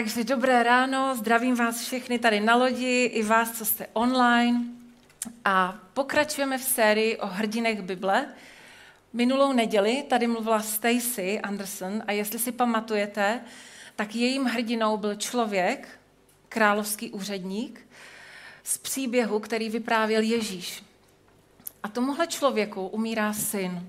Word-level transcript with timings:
Takže 0.00 0.24
dobré 0.24 0.62
ráno, 0.62 1.16
zdravím 1.16 1.54
vás 1.54 1.80
všechny 1.80 2.18
tady 2.18 2.40
na 2.40 2.56
lodi, 2.56 3.04
i 3.04 3.22
vás, 3.22 3.58
co 3.58 3.64
jste 3.64 3.86
online. 3.92 4.64
A 5.44 5.78
pokračujeme 5.94 6.58
v 6.58 6.62
sérii 6.62 7.16
o 7.16 7.26
hrdinech 7.26 7.82
Bible. 7.82 8.26
Minulou 9.12 9.52
neděli 9.52 10.04
tady 10.08 10.26
mluvila 10.26 10.60
Stacy 10.60 11.40
Anderson 11.40 12.02
a 12.06 12.12
jestli 12.12 12.38
si 12.38 12.52
pamatujete, 12.52 13.40
tak 13.96 14.14
jejím 14.14 14.44
hrdinou 14.44 14.96
byl 14.96 15.14
člověk, 15.14 15.88
královský 16.48 17.10
úředník, 17.10 17.80
z 18.64 18.78
příběhu, 18.78 19.40
který 19.40 19.70
vyprávěl 19.70 20.22
Ježíš. 20.22 20.82
A 21.82 21.88
tomuhle 21.88 22.26
člověku 22.26 22.86
umírá 22.86 23.32
syn. 23.32 23.88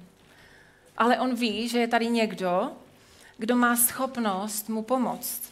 Ale 0.97 1.19
on 1.19 1.35
ví, 1.35 1.67
že 1.67 1.79
je 1.79 1.87
tady 1.87 2.07
někdo, 2.07 2.71
kdo 3.37 3.55
má 3.55 3.75
schopnost 3.75 4.69
mu 4.69 4.83
pomoct. 4.83 5.51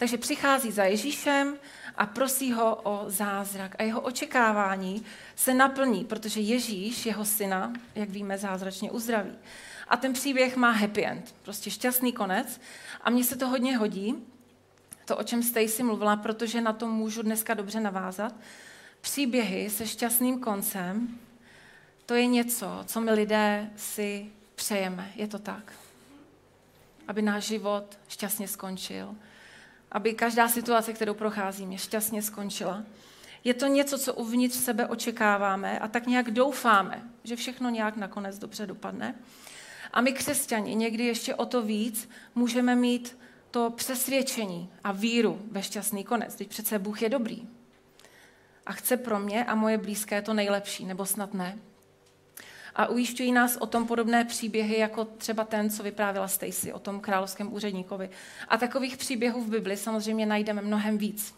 Takže 0.00 0.18
přichází 0.18 0.70
za 0.70 0.84
Ježíšem 0.84 1.58
a 1.96 2.06
prosí 2.06 2.52
ho 2.52 2.74
o 2.76 3.04
zázrak. 3.10 3.74
A 3.78 3.82
jeho 3.82 4.00
očekávání 4.00 5.04
se 5.36 5.54
naplní, 5.54 6.04
protože 6.04 6.40
Ježíš, 6.40 7.06
jeho 7.06 7.24
syna, 7.24 7.72
jak 7.94 8.10
víme, 8.10 8.38
zázračně 8.38 8.90
uzdraví. 8.90 9.32
A 9.88 9.96
ten 9.96 10.12
příběh 10.12 10.56
má 10.56 10.70
happy 10.70 11.06
end, 11.06 11.34
prostě 11.42 11.70
šťastný 11.70 12.12
konec. 12.12 12.60
A 13.00 13.10
mně 13.10 13.24
se 13.24 13.36
to 13.36 13.48
hodně 13.48 13.76
hodí, 13.76 14.14
to, 15.04 15.16
o 15.16 15.22
čem 15.22 15.42
Stacy 15.42 15.82
mluvila, 15.82 16.16
protože 16.16 16.60
na 16.60 16.72
to 16.72 16.86
můžu 16.86 17.22
dneska 17.22 17.54
dobře 17.54 17.80
navázat. 17.80 18.34
Příběhy 19.00 19.70
se 19.70 19.86
šťastným 19.86 20.40
koncem, 20.40 21.18
to 22.06 22.14
je 22.14 22.26
něco, 22.26 22.84
co 22.86 23.00
my 23.00 23.10
lidé 23.12 23.70
si 23.76 24.30
přejeme. 24.54 25.12
Je 25.14 25.28
to 25.28 25.38
tak. 25.38 25.72
Aby 27.08 27.22
náš 27.22 27.44
život 27.44 27.98
šťastně 28.08 28.48
skončil. 28.48 29.14
Aby 29.92 30.14
každá 30.14 30.48
situace, 30.48 30.92
kterou 30.92 31.14
procházíme, 31.14 31.78
šťastně 31.78 32.22
skončila. 32.22 32.82
Je 33.44 33.54
to 33.54 33.66
něco, 33.66 33.98
co 33.98 34.14
uvnitř 34.14 34.56
sebe 34.56 34.86
očekáváme 34.86 35.78
a 35.78 35.88
tak 35.88 36.06
nějak 36.06 36.30
doufáme, 36.30 37.02
že 37.24 37.36
všechno 37.36 37.70
nějak 37.70 37.96
nakonec 37.96 38.38
dobře 38.38 38.66
dopadne. 38.66 39.14
A 39.92 40.00
my 40.00 40.12
křesťani 40.12 40.74
někdy 40.74 41.04
ještě 41.04 41.34
o 41.34 41.46
to 41.46 41.62
víc 41.62 42.08
můžeme 42.34 42.76
mít 42.76 43.18
to 43.50 43.70
přesvědčení 43.70 44.70
a 44.84 44.92
víru 44.92 45.42
ve 45.50 45.62
šťastný 45.62 46.04
konec. 46.04 46.34
Teď 46.34 46.48
přece 46.48 46.78
Bůh 46.78 47.02
je 47.02 47.08
dobrý. 47.08 47.48
A 48.66 48.72
chce 48.72 48.96
pro 48.96 49.20
mě 49.20 49.44
a 49.44 49.54
moje 49.54 49.78
blízké 49.78 50.22
to 50.22 50.34
nejlepší, 50.34 50.84
nebo 50.84 51.06
snad 51.06 51.34
ne. 51.34 51.58
A 52.74 52.86
ujišťují 52.86 53.32
nás 53.32 53.56
o 53.56 53.66
tom 53.66 53.86
podobné 53.86 54.24
příběhy, 54.24 54.78
jako 54.78 55.04
třeba 55.04 55.44
ten, 55.44 55.70
co 55.70 55.82
vyprávěla 55.82 56.28
Stacy, 56.28 56.72
o 56.72 56.78
tom 56.78 57.00
královském 57.00 57.52
úředníkovi. 57.52 58.10
A 58.48 58.56
takových 58.56 58.96
příběhů 58.96 59.44
v 59.44 59.50
Bibli 59.50 59.76
samozřejmě 59.76 60.26
najdeme 60.26 60.62
mnohem 60.62 60.98
víc. 60.98 61.34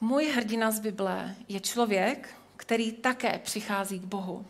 Můj 0.00 0.26
hrdina 0.26 0.70
z 0.70 0.80
Bible 0.80 1.34
je 1.48 1.60
člověk, 1.60 2.34
který 2.56 2.92
také 2.92 3.38
přichází 3.38 3.98
k 3.98 4.04
Bohu. 4.04 4.46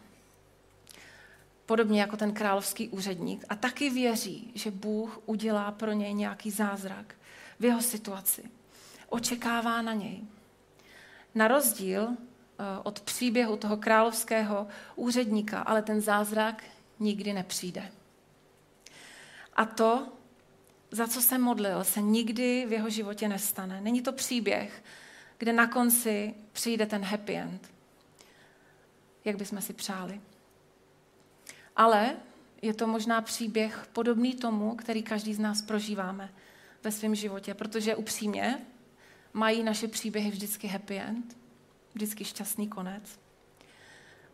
Podobně 1.66 2.00
jako 2.00 2.16
ten 2.16 2.32
královský 2.32 2.88
úředník. 2.88 3.44
A 3.48 3.56
taky 3.56 3.90
věří, 3.90 4.50
že 4.54 4.70
Bůh 4.70 5.20
udělá 5.26 5.70
pro 5.70 5.92
něj 5.92 6.14
nějaký 6.14 6.50
zázrak 6.50 7.14
v 7.60 7.64
jeho 7.64 7.80
situaci. 7.80 8.42
Očekává 9.08 9.82
na 9.82 9.92
něj. 9.92 10.20
Na 11.34 11.48
rozdíl 11.48 12.08
od 12.82 13.00
příběhu 13.00 13.56
toho 13.56 13.76
královského 13.76 14.66
úředníka, 14.96 15.60
ale 15.60 15.82
ten 15.82 16.00
zázrak 16.00 16.64
nikdy 17.00 17.32
nepřijde. 17.32 17.92
A 19.56 19.64
to, 19.64 20.08
za 20.90 21.06
co 21.06 21.20
se 21.20 21.38
modlil, 21.38 21.84
se 21.84 22.00
nikdy 22.00 22.66
v 22.68 22.72
jeho 22.72 22.90
životě 22.90 23.28
nestane. 23.28 23.80
Není 23.80 24.02
to 24.02 24.12
příběh, 24.12 24.82
kde 25.38 25.52
na 25.52 25.66
konci 25.66 26.34
přijde 26.52 26.86
ten 26.86 27.04
happy 27.04 27.36
end, 27.36 27.70
jak 29.24 29.36
bychom 29.36 29.60
si 29.60 29.72
přáli. 29.72 30.20
Ale 31.76 32.16
je 32.62 32.74
to 32.74 32.86
možná 32.86 33.20
příběh 33.20 33.88
podobný 33.92 34.34
tomu, 34.34 34.74
který 34.74 35.02
každý 35.02 35.34
z 35.34 35.38
nás 35.38 35.62
prožíváme 35.62 36.32
ve 36.82 36.92
svém 36.92 37.14
životě, 37.14 37.54
protože 37.54 37.96
upřímně 37.96 38.58
mají 39.32 39.62
naše 39.62 39.88
příběhy 39.88 40.30
vždycky 40.30 40.66
happy 40.66 40.98
end 40.98 41.39
vždycky 41.94 42.24
šťastný 42.24 42.68
konec. 42.68 43.20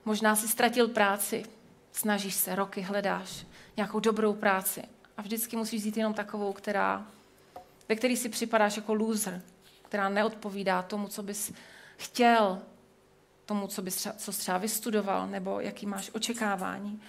Možná 0.04 0.36
si 0.36 0.48
ztratil 0.48 0.88
práci, 0.88 1.44
snažíš 1.92 2.34
se, 2.34 2.54
roky 2.54 2.80
hledáš 2.80 3.46
nějakou 3.76 4.00
dobrou 4.00 4.34
práci 4.34 4.82
a 5.16 5.22
vždycky 5.22 5.56
musíš 5.56 5.80
vzít 5.80 5.96
jenom 5.96 6.14
takovou, 6.14 6.52
která, 6.52 7.06
ve 7.88 7.96
který 7.96 8.16
si 8.16 8.28
připadáš 8.28 8.76
jako 8.76 8.94
loser, 8.94 9.42
která 9.82 10.08
neodpovídá 10.08 10.82
tomu, 10.82 11.08
co 11.08 11.22
bys 11.22 11.52
chtěl, 11.96 12.62
tomu, 13.46 13.66
co 13.66 13.82
bys 13.82 13.96
třeba, 13.96 14.14
co 14.14 14.32
třeba 14.32 14.58
vystudoval, 14.58 15.26
nebo 15.26 15.60
jaký 15.60 15.86
máš 15.86 16.10
očekávání. 16.14 17.02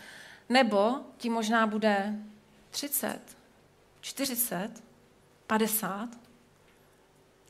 Nebo 0.49 0.99
ti 1.17 1.29
možná 1.29 1.67
bude 1.67 2.15
30, 2.69 3.19
40, 4.01 4.83
50, 5.47 6.09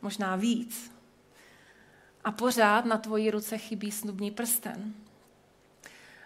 možná 0.02 0.36
víc 0.36 0.97
a 2.28 2.32
pořád 2.32 2.86
na 2.86 2.98
tvoji 2.98 3.32
ruce 3.32 3.58
chybí 3.58 3.92
snubní 3.92 4.32
prsten. 4.32 4.94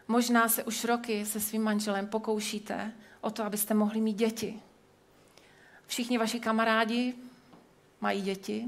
Možná 0.07 0.49
se 0.49 0.63
už 0.63 0.83
roky 0.83 1.25
se 1.25 1.39
svým 1.39 1.63
manželem 1.63 2.07
pokoušíte 2.07 2.91
o 3.21 3.31
to, 3.31 3.43
abyste 3.43 3.73
mohli 3.73 4.01
mít 4.01 4.13
děti. 4.13 4.59
Všichni 5.87 6.17
vaši 6.17 6.39
kamarádi 6.39 7.15
mají 8.01 8.21
děti, 8.21 8.65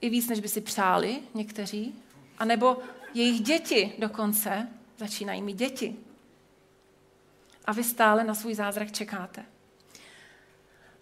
i 0.00 0.10
víc, 0.10 0.28
než 0.28 0.40
by 0.40 0.48
si 0.48 0.60
přáli 0.60 1.20
někteří, 1.34 1.94
a 2.38 2.44
nebo 2.44 2.78
jejich 3.14 3.40
děti 3.40 3.92
dokonce 3.98 4.68
začínají 4.98 5.42
mít 5.42 5.56
děti. 5.56 5.96
A 7.64 7.72
vy 7.72 7.84
stále 7.84 8.24
na 8.24 8.34
svůj 8.34 8.54
zázrak 8.54 8.92
čekáte. 8.92 9.44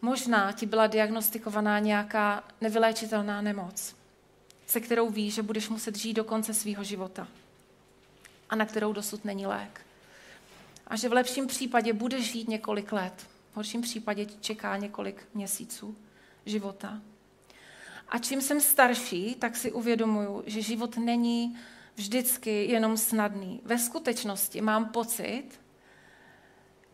Možná 0.02 0.52
ti 0.52 0.66
byla 0.66 0.86
diagnostikovaná 0.86 1.78
nějaká 1.78 2.44
nevyléčitelná 2.60 3.40
nemoc 3.40 4.03
se 4.66 4.80
kterou 4.80 5.10
víš, 5.10 5.34
že 5.34 5.42
budeš 5.42 5.68
muset 5.68 5.96
žít 5.96 6.14
do 6.14 6.24
konce 6.24 6.54
svého 6.54 6.84
života 6.84 7.28
a 8.48 8.56
na 8.56 8.66
kterou 8.66 8.92
dosud 8.92 9.24
není 9.24 9.46
lék. 9.46 9.86
A 10.86 10.96
že 10.96 11.08
v 11.08 11.12
lepším 11.12 11.46
případě 11.46 11.92
budeš 11.92 12.32
žít 12.32 12.48
několik 12.48 12.92
let, 12.92 13.26
v 13.52 13.56
horším 13.56 13.82
případě 13.82 14.26
čeká 14.40 14.76
několik 14.76 15.28
měsíců 15.34 15.96
života. 16.46 17.02
A 18.08 18.18
čím 18.18 18.40
jsem 18.40 18.60
starší, 18.60 19.34
tak 19.34 19.56
si 19.56 19.72
uvědomuju, 19.72 20.42
že 20.46 20.62
život 20.62 20.96
není 20.96 21.58
vždycky 21.96 22.64
jenom 22.64 22.96
snadný. 22.96 23.60
Ve 23.64 23.78
skutečnosti 23.78 24.60
mám 24.60 24.88
pocit, 24.88 25.44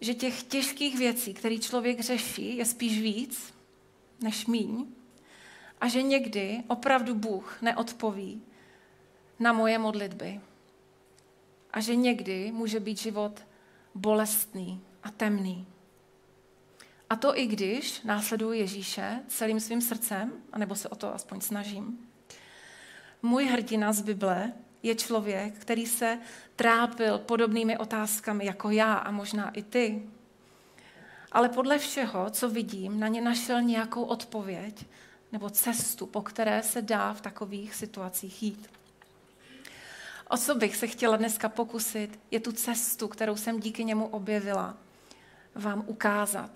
že 0.01 0.15
těch 0.15 0.43
těžkých 0.43 0.99
věcí, 0.99 1.35
které 1.35 1.59
člověk 1.59 2.01
řeší, 2.01 2.57
je 2.57 2.65
spíš 2.65 3.01
víc 3.01 3.55
než 4.21 4.47
míň 4.47 4.87
a 5.81 5.89
že 5.89 6.03
někdy 6.03 6.63
opravdu 6.69 7.15
Bůh 7.15 7.63
neodpoví 7.63 8.43
na 9.39 9.53
moje 9.53 9.79
modlitby. 9.79 10.41
A 11.71 11.81
že 11.81 11.97
někdy 11.97 12.53
může 12.53 12.81
být 12.81 12.99
život 12.99 13.41
bolestný 13.95 14.81
a 15.03 15.11
temný. 15.11 15.67
A 17.11 17.17
to 17.17 17.39
i 17.39 17.47
když 17.47 18.03
následuji 18.03 18.61
Ježíše 18.61 19.21
celým 19.29 19.61
svým 19.61 19.81
srdcem, 19.81 20.33
anebo 20.53 20.75
se 20.75 20.89
o 20.89 20.97
to 20.97 21.15
aspoň 21.15 21.41
snažím. 21.41 21.99
Můj 23.23 23.45
hrdina 23.45 23.93
z 23.93 24.03
Bible 24.03 24.53
je 24.83 24.95
člověk, 24.95 25.55
který 25.59 25.87
se 25.87 26.19
trápil 26.57 27.19
podobnými 27.19 27.79
otázkami 27.79 28.45
jako 28.45 28.71
já 28.71 28.95
a 28.95 29.11
možná 29.11 29.51
i 29.51 29.63
ty. 29.63 30.03
Ale 31.33 31.49
podle 31.49 31.79
všeho, 31.79 32.31
co 32.31 32.49
vidím, 32.49 33.01
na 33.01 33.09
ně 33.09 33.21
našel 33.21 33.63
nějakou 33.63 34.03
odpověď 34.03 34.87
nebo 35.33 35.51
cestu, 35.51 36.07
po 36.07 36.23
které 36.23 36.63
se 36.63 36.83
dá 36.83 37.13
v 37.13 37.21
takových 37.21 37.75
situacích 37.75 38.43
jít. 38.43 38.71
O 40.29 40.37
co 40.37 40.55
bych 40.55 40.77
se 40.77 40.87
chtěla 40.87 41.17
dneska 41.17 41.49
pokusit, 41.49 42.21
je 42.31 42.41
tu 42.41 42.53
cestu, 42.53 43.09
kterou 43.09 43.37
jsem 43.37 43.61
díky 43.61 43.85
němu 43.85 44.07
objevila, 44.07 44.77
vám 45.55 45.85
ukázat 45.87 46.51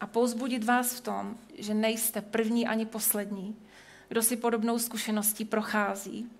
a 0.00 0.06
pouzbudit 0.06 0.64
vás 0.64 0.94
v 0.94 1.00
tom, 1.00 1.36
že 1.58 1.74
nejste 1.74 2.20
první 2.20 2.66
ani 2.66 2.86
poslední, 2.86 3.56
kdo 4.08 4.22
si 4.22 4.36
podobnou 4.36 4.78
zkušeností 4.78 5.44
prochází 5.44 6.30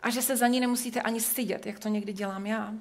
a 0.00 0.10
že 0.10 0.22
se 0.22 0.36
za 0.36 0.46
ní 0.46 0.60
nemusíte 0.60 1.02
ani 1.02 1.20
stydět, 1.20 1.66
jak 1.66 1.78
to 1.78 1.88
někdy 1.88 2.12
dělám 2.12 2.46
já. 2.46 2.74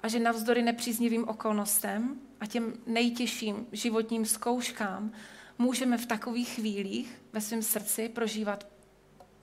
A 0.00 0.08
že 0.08 0.20
navzdory 0.20 0.62
nepříznivým 0.62 1.28
okolnostem 1.28 2.20
a 2.40 2.46
těm 2.46 2.72
nejtěžším 2.86 3.66
životním 3.72 4.26
zkouškám 4.26 5.12
můžeme 5.62 5.98
v 5.98 6.06
takových 6.06 6.54
chvílích 6.54 7.22
ve 7.32 7.40
svém 7.40 7.62
srdci 7.62 8.08
prožívat 8.08 8.66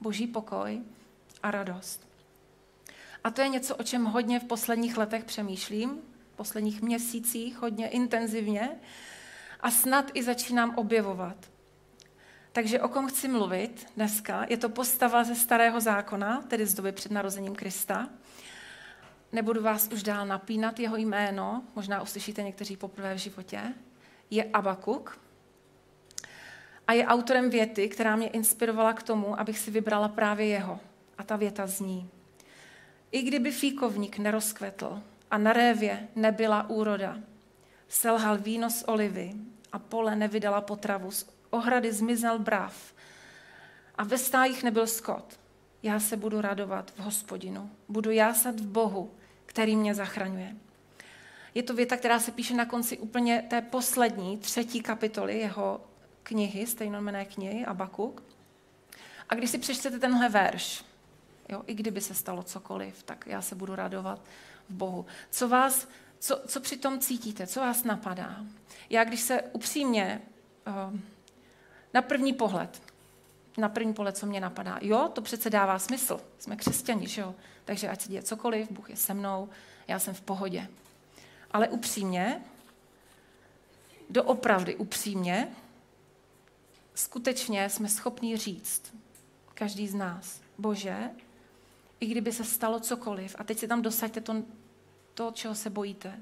boží 0.01 0.27
pokoj 0.27 0.81
a 1.43 1.51
radost. 1.51 2.09
A 3.23 3.31
to 3.31 3.41
je 3.41 3.49
něco, 3.49 3.75
o 3.75 3.83
čem 3.83 4.05
hodně 4.05 4.39
v 4.39 4.43
posledních 4.43 4.97
letech 4.97 5.23
přemýšlím 5.23 6.01
posledních 6.35 6.81
měsících 6.81 7.57
hodně 7.57 7.87
intenzivně 7.87 8.69
a 9.59 9.71
snad 9.71 10.11
i 10.13 10.23
začínám 10.23 10.75
objevovat. 10.75 11.51
Takže 12.51 12.81
o 12.81 12.87
kom 12.87 13.07
chci 13.07 13.27
mluvit 13.27 13.87
dneska? 13.95 14.45
Je 14.49 14.57
to 14.57 14.69
postava 14.69 15.23
ze 15.23 15.35
starého 15.35 15.81
zákona, 15.81 16.41
tedy 16.41 16.65
z 16.65 16.73
doby 16.73 16.91
před 16.91 17.11
narozením 17.11 17.55
Krista. 17.55 18.09
Nebudu 19.31 19.61
vás 19.61 19.87
už 19.93 20.03
dál 20.03 20.27
napínat 20.27 20.79
jeho 20.79 20.95
jméno, 20.95 21.63
možná 21.75 22.01
uslyšíte 22.01 22.43
někteří 22.43 22.77
poprvé 22.77 23.15
v 23.15 23.17
životě. 23.17 23.73
Je 24.29 24.43
Abakuk 24.43 25.19
a 26.89 26.93
je 26.93 27.05
autorem 27.05 27.49
věty, 27.49 27.89
která 27.89 28.15
mě 28.15 28.27
inspirovala 28.27 28.93
k 28.93 29.03
tomu, 29.03 29.39
abych 29.39 29.59
si 29.59 29.71
vybrala 29.71 30.07
právě 30.07 30.47
jeho. 30.47 30.79
A 31.17 31.23
ta 31.23 31.35
věta 31.35 31.67
zní. 31.67 32.09
I 33.11 33.21
kdyby 33.21 33.51
fíkovník 33.51 34.17
nerozkvetl 34.17 35.01
a 35.31 35.37
na 35.37 35.53
révě 35.53 36.07
nebyla 36.15 36.69
úroda, 36.69 37.17
selhal 37.87 38.37
víno 38.37 38.69
z 38.69 38.83
olivy 38.87 39.33
a 39.71 39.79
pole 39.79 40.15
nevydala 40.15 40.61
potravu, 40.61 41.11
z 41.11 41.29
ohrady 41.49 41.93
zmizel 41.93 42.39
brav 42.39 42.93
a 43.95 44.03
ve 44.03 44.17
stájích 44.17 44.63
nebyl 44.63 44.87
skot, 44.87 45.39
já 45.83 45.99
se 45.99 46.17
budu 46.17 46.41
radovat 46.41 46.91
v 46.91 46.99
hospodinu, 46.99 47.69
budu 47.89 48.11
jásat 48.11 48.59
v 48.59 48.67
Bohu, 48.67 49.11
který 49.45 49.75
mě 49.75 49.95
zachraňuje. 49.95 50.55
Je 51.55 51.63
to 51.63 51.73
věta, 51.73 51.97
která 51.97 52.19
se 52.19 52.31
píše 52.31 52.53
na 52.53 52.65
konci 52.65 52.97
úplně 52.97 53.45
té 53.49 53.61
poslední, 53.61 54.37
třetí 54.37 54.81
kapitoly 54.81 55.39
jeho 55.39 55.88
knihy, 56.29 56.67
stejnomené 56.67 57.25
knihy, 57.25 57.65
Abakuk. 57.65 58.23
A 59.29 59.35
když 59.35 59.49
si 59.49 59.57
přečtete 59.57 59.99
tenhle 59.99 60.29
verš, 60.29 60.85
jo, 61.49 61.63
i 61.67 61.73
kdyby 61.73 62.01
se 62.01 62.13
stalo 62.13 62.43
cokoliv, 62.43 63.03
tak 63.03 63.25
já 63.27 63.41
se 63.41 63.55
budu 63.55 63.75
radovat 63.75 64.21
v 64.69 64.73
Bohu. 64.73 65.05
Co 65.31 65.49
vás, 65.49 65.87
co, 66.19 66.41
co 66.47 66.59
při 66.61 66.77
tom 66.77 66.99
cítíte, 66.99 67.47
co 67.47 67.59
vás 67.59 67.83
napadá? 67.83 68.45
Já 68.89 69.03
když 69.03 69.19
se 69.19 69.41
upřímně, 69.41 70.21
uh, 70.67 70.99
na 71.93 72.01
první 72.01 72.33
pohled, 72.33 72.81
na 73.57 73.69
první 73.69 73.93
pohled, 73.93 74.17
co 74.17 74.25
mě 74.25 74.39
napadá, 74.39 74.77
jo, 74.81 75.09
to 75.13 75.21
přece 75.21 75.49
dává 75.49 75.79
smysl, 75.79 76.21
jsme 76.39 76.55
křesťani, 76.55 77.07
že 77.07 77.21
jo, 77.21 77.35
takže 77.65 77.89
ať 77.89 78.01
se 78.01 78.09
děje 78.09 78.23
cokoliv, 78.23 78.71
Bůh 78.71 78.89
je 78.89 78.95
se 78.95 79.13
mnou, 79.13 79.49
já 79.87 79.99
jsem 79.99 80.13
v 80.13 80.21
pohodě. 80.21 80.67
Ale 81.51 81.67
upřímně, 81.69 82.41
doopravdy 84.09 84.75
upřímně, 84.75 85.47
skutečně 86.99 87.69
jsme 87.69 87.89
schopni 87.89 88.37
říct, 88.37 88.95
každý 89.53 89.87
z 89.87 89.93
nás, 89.93 90.41
Bože, 90.57 91.09
i 91.99 92.05
kdyby 92.05 92.31
se 92.31 92.43
stalo 92.43 92.79
cokoliv, 92.79 93.35
a 93.39 93.43
teď 93.43 93.57
si 93.57 93.67
tam 93.67 93.81
dosaďte 93.81 94.21
to, 94.21 94.43
to 95.13 95.31
čeho 95.31 95.55
se 95.55 95.69
bojíte, 95.69 96.19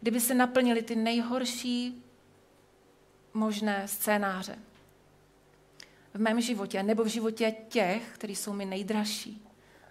kdyby 0.00 0.20
se 0.20 0.34
naplnili 0.34 0.82
ty 0.82 0.96
nejhorší 0.96 2.04
možné 3.34 3.88
scénáře 3.88 4.58
v 6.14 6.20
mém 6.20 6.40
životě, 6.40 6.82
nebo 6.82 7.04
v 7.04 7.06
životě 7.06 7.54
těch, 7.68 8.14
kteří 8.14 8.36
jsou 8.36 8.52
mi 8.52 8.64
nejdražší, 8.64 9.42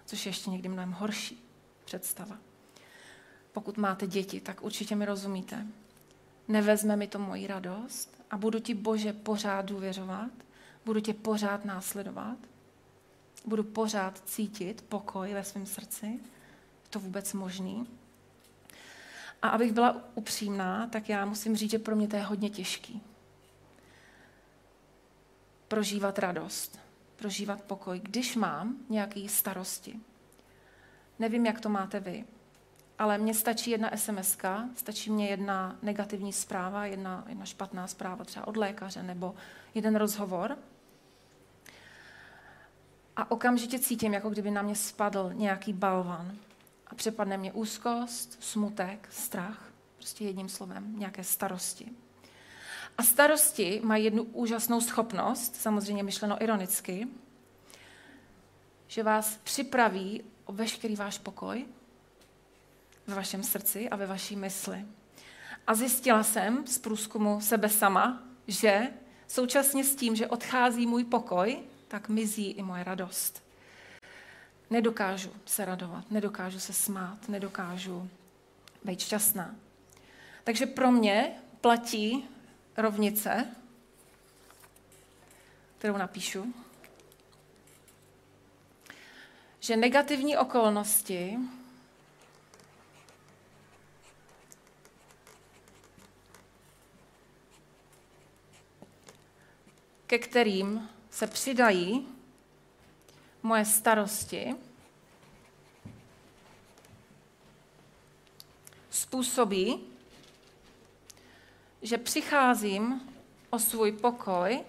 což 0.06 0.26
je 0.26 0.30
ještě 0.30 0.50
někdy 0.50 0.68
mnohem 0.68 0.92
horší 0.92 1.44
představa. 1.84 2.38
Pokud 3.52 3.76
máte 3.76 4.06
děti, 4.06 4.40
tak 4.40 4.62
určitě 4.62 4.96
mi 4.96 5.04
rozumíte. 5.04 5.66
Nevezme 6.48 6.96
mi 6.96 7.06
to 7.06 7.18
moji 7.18 7.46
radost, 7.46 8.18
a 8.30 8.36
budu 8.36 8.60
ti, 8.60 8.74
Bože, 8.74 9.12
pořád 9.12 9.64
důvěřovat, 9.64 10.30
budu 10.84 11.00
tě 11.00 11.14
pořád 11.14 11.64
následovat, 11.64 12.38
budu 13.44 13.64
pořád 13.64 14.22
cítit 14.24 14.84
pokoj 14.88 15.34
ve 15.34 15.44
svém 15.44 15.66
srdci. 15.66 16.06
Je 16.06 16.88
to 16.90 17.00
vůbec 17.00 17.32
možný? 17.32 17.86
A 19.42 19.48
abych 19.48 19.72
byla 19.72 20.02
upřímná, 20.14 20.86
tak 20.86 21.08
já 21.08 21.24
musím 21.24 21.56
říct, 21.56 21.70
že 21.70 21.78
pro 21.78 21.96
mě 21.96 22.08
to 22.08 22.16
je 22.16 22.22
hodně 22.22 22.50
těžký. 22.50 23.02
Prožívat 25.68 26.18
radost, 26.18 26.78
prožívat 27.16 27.62
pokoj, 27.62 28.00
když 28.00 28.36
mám 28.36 28.76
nějaké 28.88 29.28
starosti. 29.28 30.00
Nevím, 31.18 31.46
jak 31.46 31.60
to 31.60 31.68
máte 31.68 32.00
vy 32.00 32.24
ale 32.98 33.18
mně 33.18 33.34
stačí 33.34 33.70
jedna 33.70 33.90
sms 33.96 34.38
stačí 34.74 35.10
mě 35.10 35.28
jedna 35.28 35.76
negativní 35.82 36.32
zpráva, 36.32 36.86
jedna, 36.86 37.24
jedna 37.28 37.44
špatná 37.44 37.86
zpráva 37.86 38.24
třeba 38.24 38.46
od 38.46 38.56
lékaře 38.56 39.02
nebo 39.02 39.34
jeden 39.74 39.96
rozhovor. 39.96 40.58
A 43.16 43.30
okamžitě 43.30 43.78
cítím, 43.78 44.14
jako 44.14 44.30
kdyby 44.30 44.50
na 44.50 44.62
mě 44.62 44.74
spadl 44.74 45.32
nějaký 45.34 45.72
balvan 45.72 46.36
a 46.86 46.94
přepadne 46.94 47.36
mě 47.36 47.52
úzkost, 47.52 48.42
smutek, 48.42 49.08
strach, 49.10 49.72
prostě 49.96 50.24
jedním 50.24 50.48
slovem, 50.48 50.98
nějaké 50.98 51.24
starosti. 51.24 51.92
A 52.98 53.02
starosti 53.02 53.80
mají 53.84 54.04
jednu 54.04 54.22
úžasnou 54.22 54.80
schopnost, 54.80 55.56
samozřejmě 55.56 56.02
myšleno 56.02 56.42
ironicky, 56.42 57.08
že 58.86 59.02
vás 59.02 59.36
připraví 59.44 60.22
o 60.44 60.52
veškerý 60.52 60.96
váš 60.96 61.18
pokoj, 61.18 61.66
ve 63.08 63.14
vašem 63.14 63.42
srdci 63.42 63.88
a 63.88 63.96
ve 63.96 64.06
vaší 64.06 64.36
mysli. 64.36 64.84
A 65.66 65.74
zjistila 65.74 66.22
jsem 66.22 66.66
z 66.66 66.78
průzkumu 66.78 67.40
sebe 67.40 67.68
sama, 67.68 68.22
že 68.46 68.88
současně 69.28 69.84
s 69.84 69.96
tím, 69.96 70.16
že 70.16 70.26
odchází 70.26 70.86
můj 70.86 71.04
pokoj, 71.04 71.58
tak 71.88 72.08
mizí 72.08 72.50
i 72.50 72.62
moje 72.62 72.84
radost. 72.84 73.42
Nedokážu 74.70 75.32
se 75.44 75.64
radovat, 75.64 76.10
nedokážu 76.10 76.60
se 76.60 76.72
smát, 76.72 77.28
nedokážu 77.28 78.10
být 78.84 79.00
šťastná. 79.00 79.54
Takže 80.44 80.66
pro 80.66 80.92
mě 80.92 81.32
platí 81.60 82.28
rovnice, 82.76 83.46
kterou 85.78 85.96
napíšu, 85.96 86.54
že 89.60 89.76
negativní 89.76 90.36
okolnosti 90.36 91.38
ke 100.08 100.18
kterým 100.18 100.88
se 101.10 101.26
přidají 101.26 102.08
moje 103.42 103.64
starosti, 103.64 104.54
způsobí, 108.90 109.80
že 111.82 111.98
přicházím 111.98 113.12
o 113.50 113.58
svůj 113.58 113.92
pokoj, 113.92 114.60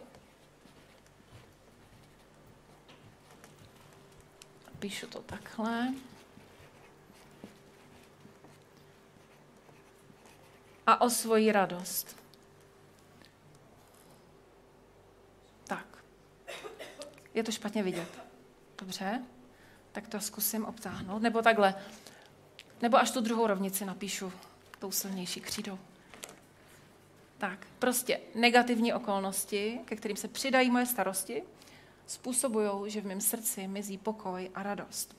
píšu 4.79 5.07
to 5.07 5.21
takhle, 5.21 5.93
a 10.87 11.01
o 11.01 11.09
svoji 11.09 11.51
radost. 11.51 12.18
Je 17.33 17.43
to 17.43 17.51
špatně 17.51 17.83
vidět. 17.83 18.21
Dobře, 18.77 19.21
tak 19.91 20.07
to 20.07 20.19
zkusím 20.19 20.65
obtáhnout. 20.65 21.21
Nebo 21.21 21.41
takhle. 21.41 21.75
Nebo 22.81 22.97
až 22.97 23.11
tu 23.11 23.21
druhou 23.21 23.47
rovnici 23.47 23.85
napíšu 23.85 24.33
tou 24.79 24.91
silnější 24.91 25.41
křídou. 25.41 25.79
Tak, 27.37 27.67
prostě 27.79 28.19
negativní 28.35 28.93
okolnosti, 28.93 29.79
ke 29.85 29.95
kterým 29.95 30.17
se 30.17 30.27
přidají 30.27 30.71
moje 30.71 30.85
starosti, 30.85 31.43
způsobují, 32.07 32.91
že 32.91 33.01
v 33.01 33.05
mém 33.05 33.21
srdci 33.21 33.67
mizí 33.67 33.97
pokoj 33.97 34.51
a 34.55 34.63
radost. 34.63 35.17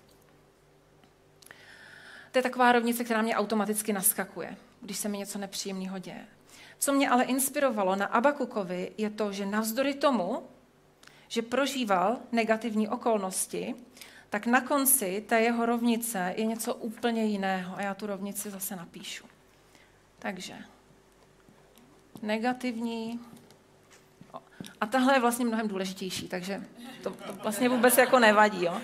To 2.33 2.39
je 2.39 2.43
taková 2.43 2.73
rovnice, 2.73 3.05
která 3.05 3.23
mě 3.23 3.37
automaticky 3.37 3.93
naskakuje, 3.93 4.57
když 4.81 4.99
se 4.99 5.09
mi 5.09 5.19
něco 5.19 5.39
nepříjemného 5.39 5.99
děje. 5.99 6.27
Co 6.79 6.93
mě 6.93 7.11
ale 7.11 7.25
inspirovalo 7.25 7.97
na 7.97 8.07
Abakukovi, 8.07 8.93
je 8.99 9.11
to, 9.11 9.33
že 9.33 9.47
navzdory 9.47 9.95
tomu, 9.95 10.49
že 11.31 11.43
prožíval 11.43 12.17
negativní 12.33 12.89
okolnosti, 12.89 13.75
tak 14.31 14.47
na 14.47 14.61
konci 14.61 15.25
té 15.29 15.41
jeho 15.41 15.67
rovnice 15.67 16.35
je 16.37 16.45
něco 16.45 16.75
úplně 16.75 17.25
jiného. 17.25 17.77
A 17.77 17.83
já 17.83 17.95
tu 17.95 18.07
rovnici 18.07 18.51
zase 18.51 18.77
napíšu. 18.77 19.27
Takže 20.19 20.55
negativní. 22.23 23.21
A 24.81 24.87
tahle 24.87 25.15
je 25.15 25.21
vlastně 25.21 25.45
mnohem 25.45 25.69
důležitější, 25.69 26.29
takže 26.29 26.67
to, 27.03 27.11
to 27.11 27.33
vlastně 27.33 27.69
vůbec 27.69 27.99
jako 27.99 28.19
nevadí. 28.19 28.65
Jo? 28.65 28.81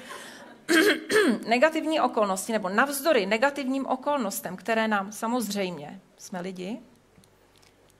negativní 1.48 2.00
okolnosti, 2.00 2.52
nebo 2.52 2.68
navzdory 2.68 3.26
negativním 3.26 3.86
okolnostem, 3.86 4.56
které 4.56 4.88
nám 4.88 5.12
samozřejmě, 5.12 6.00
jsme 6.18 6.40
lidi, 6.40 6.78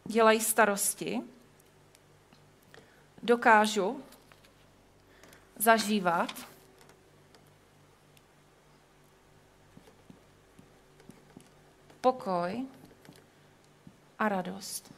dělají 0.04 0.40
starosti, 0.40 1.20
dokážu 3.22 4.02
zažívat 5.56 6.46
pokoj 12.00 12.66
a 14.18 14.28
radost. 14.28 14.92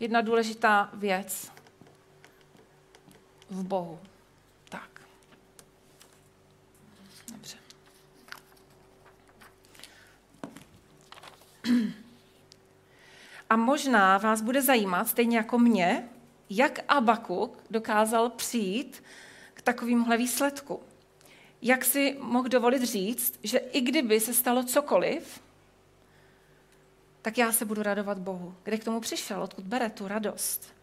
Jedna 0.00 0.20
důležitá 0.20 0.90
věc 0.92 1.52
v 3.50 3.62
Bohu. 3.64 4.00
Tak. 4.68 5.00
Dobře. 7.32 7.56
A 13.50 13.56
možná 13.56 14.18
vás 14.18 14.42
bude 14.42 14.62
zajímat, 14.62 15.08
stejně 15.08 15.36
jako 15.36 15.58
mě, 15.58 16.08
jak 16.50 16.78
Abakuk 16.88 17.58
dokázal 17.70 18.30
přijít 18.30 19.02
k 19.54 19.62
takovémhle 19.62 20.16
výsledku. 20.16 20.80
Jak 21.62 21.84
si 21.84 22.16
mohl 22.20 22.48
dovolit 22.48 22.82
říct, 22.82 23.38
že 23.42 23.58
i 23.58 23.80
kdyby 23.80 24.20
se 24.20 24.34
stalo 24.34 24.64
cokoliv, 24.64 25.40
tak 27.22 27.38
já 27.38 27.52
se 27.52 27.64
budu 27.64 27.82
radovat 27.82 28.18
Bohu. 28.18 28.54
Kde 28.62 28.78
k 28.78 28.84
tomu 28.84 29.00
přišel, 29.00 29.42
odkud 29.42 29.64
bere 29.64 29.90
tu 29.90 30.08
radost. 30.08 30.74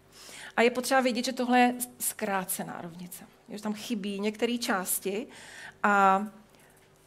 A 0.56 0.62
je 0.62 0.72
potřeba 0.72 1.02
vědět, 1.02 1.26
že 1.26 1.34
tohle 1.34 1.60
je 1.60 1.76
zkrácená 2.00 2.82
rovnice. 2.82 3.24
Že 3.50 3.62
tam 3.62 3.74
chybí 3.74 4.20
některé 4.20 4.58
části 4.58 5.28
a 5.84 6.28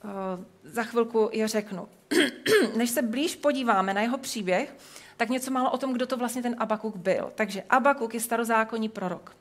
uh, 0.05 0.45
za 0.65 0.83
chvilku 0.83 1.29
je 1.33 1.49
řeknu. 1.49 1.89
Než 2.77 2.91
se 2.91 3.03
blíž 3.03 3.37
podíváme 3.37 3.95
na 3.95 4.01
jeho 4.01 4.19
příběh, 4.19 4.77
tak 5.21 5.29
něco 5.29 5.51
málo 5.51 5.71
o 5.71 5.79
tom, 5.79 5.93
kdo 5.93 6.07
to 6.07 6.17
vlastně 6.17 6.43
ten 6.43 6.57
Abakuk 6.59 6.97
byl. 6.97 7.33
Takže 7.35 7.63
Abakuk 7.63 8.15
je 8.15 8.21
starozákonní 8.21 8.89
prorok. 8.89 9.37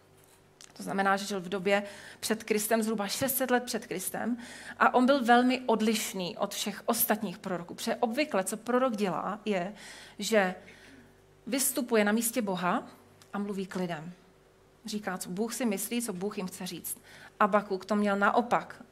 To 0.78 0.84
znamená, 0.84 1.18
že 1.18 1.26
žil 1.26 1.42
v 1.42 1.50
době 1.50 1.84
před 2.20 2.44
Kristem, 2.44 2.84
zhruba 2.84 3.08
600 3.08 3.52
let 3.52 3.64
před 3.64 3.88
Kristem. 3.88 4.38
A 4.80 4.94
on 4.94 5.06
byl 5.06 5.24
velmi 5.24 5.62
odlišný 5.66 6.38
od 6.38 6.54
všech 6.54 6.84
ostatních 6.86 7.38
proroků. 7.38 7.74
Protože 7.74 7.96
obvykle, 7.96 8.44
co 8.44 8.58
prorok 8.58 8.96
dělá, 8.96 9.40
je, 9.46 9.74
že 10.20 10.56
vystupuje 11.48 12.04
na 12.04 12.12
místě 12.12 12.42
Boha 12.42 12.88
a 13.34 13.40
mluví 13.40 13.66
k 13.66 13.76
lidem. 13.76 14.12
Říká, 14.86 15.18
co 15.18 15.30
Bůh 15.30 15.54
si 15.54 15.66
myslí, 15.66 16.02
co 16.02 16.14
Bůh 16.14 16.38
jim 16.38 16.48
chce 16.48 16.68
říct. 16.68 17.02
Abakuk 17.40 17.86
to 17.86 17.96
měl 17.96 18.16
naopak. 18.16 18.84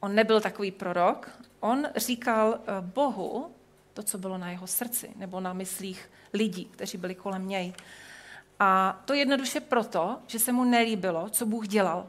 On 0.00 0.14
nebyl 0.14 0.40
takový 0.40 0.70
prorok, 0.70 1.30
on 1.60 1.88
říkal 1.96 2.58
eh, 2.60 2.80
Bohu 2.80 3.55
to, 3.96 4.02
co 4.02 4.18
bylo 4.18 4.38
na 4.38 4.50
jeho 4.50 4.66
srdci 4.66 5.10
nebo 5.16 5.40
na 5.40 5.52
myslích 5.52 6.10
lidí, 6.32 6.64
kteří 6.64 6.98
byli 6.98 7.14
kolem 7.14 7.48
něj. 7.48 7.72
A 8.60 9.02
to 9.04 9.14
jednoduše 9.14 9.60
proto, 9.60 10.18
že 10.26 10.38
se 10.38 10.52
mu 10.52 10.64
nelíbilo, 10.64 11.28
co 11.28 11.46
Bůh 11.46 11.68
dělal, 11.68 12.08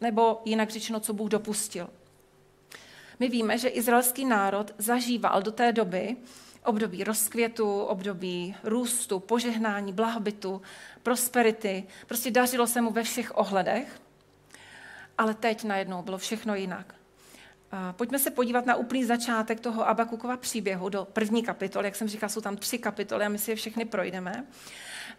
nebo 0.00 0.42
jinak 0.44 0.70
řečeno, 0.70 1.00
co 1.00 1.12
Bůh 1.12 1.28
dopustil. 1.28 1.88
My 3.18 3.28
víme, 3.28 3.58
že 3.58 3.68
izraelský 3.68 4.24
národ 4.24 4.74
zažíval 4.78 5.42
do 5.42 5.52
té 5.52 5.72
doby 5.72 6.16
období 6.64 7.04
rozkvětu, 7.04 7.80
období 7.80 8.56
růstu, 8.62 9.20
požehnání, 9.20 9.92
blahobytu, 9.92 10.62
prosperity. 11.02 11.84
Prostě 12.06 12.30
dařilo 12.30 12.66
se 12.66 12.80
mu 12.80 12.90
ve 12.90 13.02
všech 13.02 13.38
ohledech, 13.38 14.00
ale 15.18 15.34
teď 15.34 15.64
najednou 15.64 16.02
bylo 16.02 16.18
všechno 16.18 16.54
jinak. 16.54 16.99
Pojďme 17.92 18.18
se 18.18 18.30
podívat 18.30 18.66
na 18.66 18.74
úplný 18.74 19.04
začátek 19.04 19.60
toho 19.60 19.88
Abakukova 19.88 20.36
příběhu 20.36 20.88
do 20.88 21.04
první 21.12 21.42
kapitoly. 21.42 21.86
Jak 21.86 21.96
jsem 21.96 22.08
říkala, 22.08 22.28
jsou 22.28 22.40
tam 22.40 22.56
tři 22.56 22.78
kapitoly 22.78 23.24
a 23.24 23.28
my 23.28 23.38
si 23.38 23.50
je 23.50 23.56
všechny 23.56 23.84
projdeme 23.84 24.46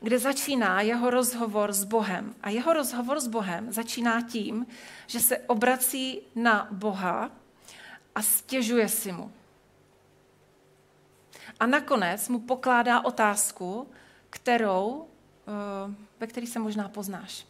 kde 0.02 0.20
začíná 0.20 0.82
jeho 0.82 1.10
rozhovor 1.10 1.74
s 1.74 1.84
Bohem. 1.84 2.36
A 2.42 2.50
jeho 2.50 2.74
rozhovor 2.74 3.20
s 3.20 3.28
Bohem 3.28 3.72
začíná 3.72 4.22
tím, 4.22 4.68
že 5.08 5.20
se 5.20 5.38
obrací 5.38 6.22
na 6.36 6.68
Boha 6.72 7.32
a 8.16 8.22
stěžuje 8.22 8.90
si 8.90 9.12
mu. 9.12 9.32
A 11.60 11.66
nakonec 11.66 12.30
mu 12.30 12.40
pokládá 12.40 13.06
otázku, 13.06 13.88
kterou, 14.30 15.08
eh, 15.48 15.96
ve 16.20 16.28
které 16.28 16.48
se 16.48 16.60
možná 16.60 16.90
poznáš, 16.90 17.46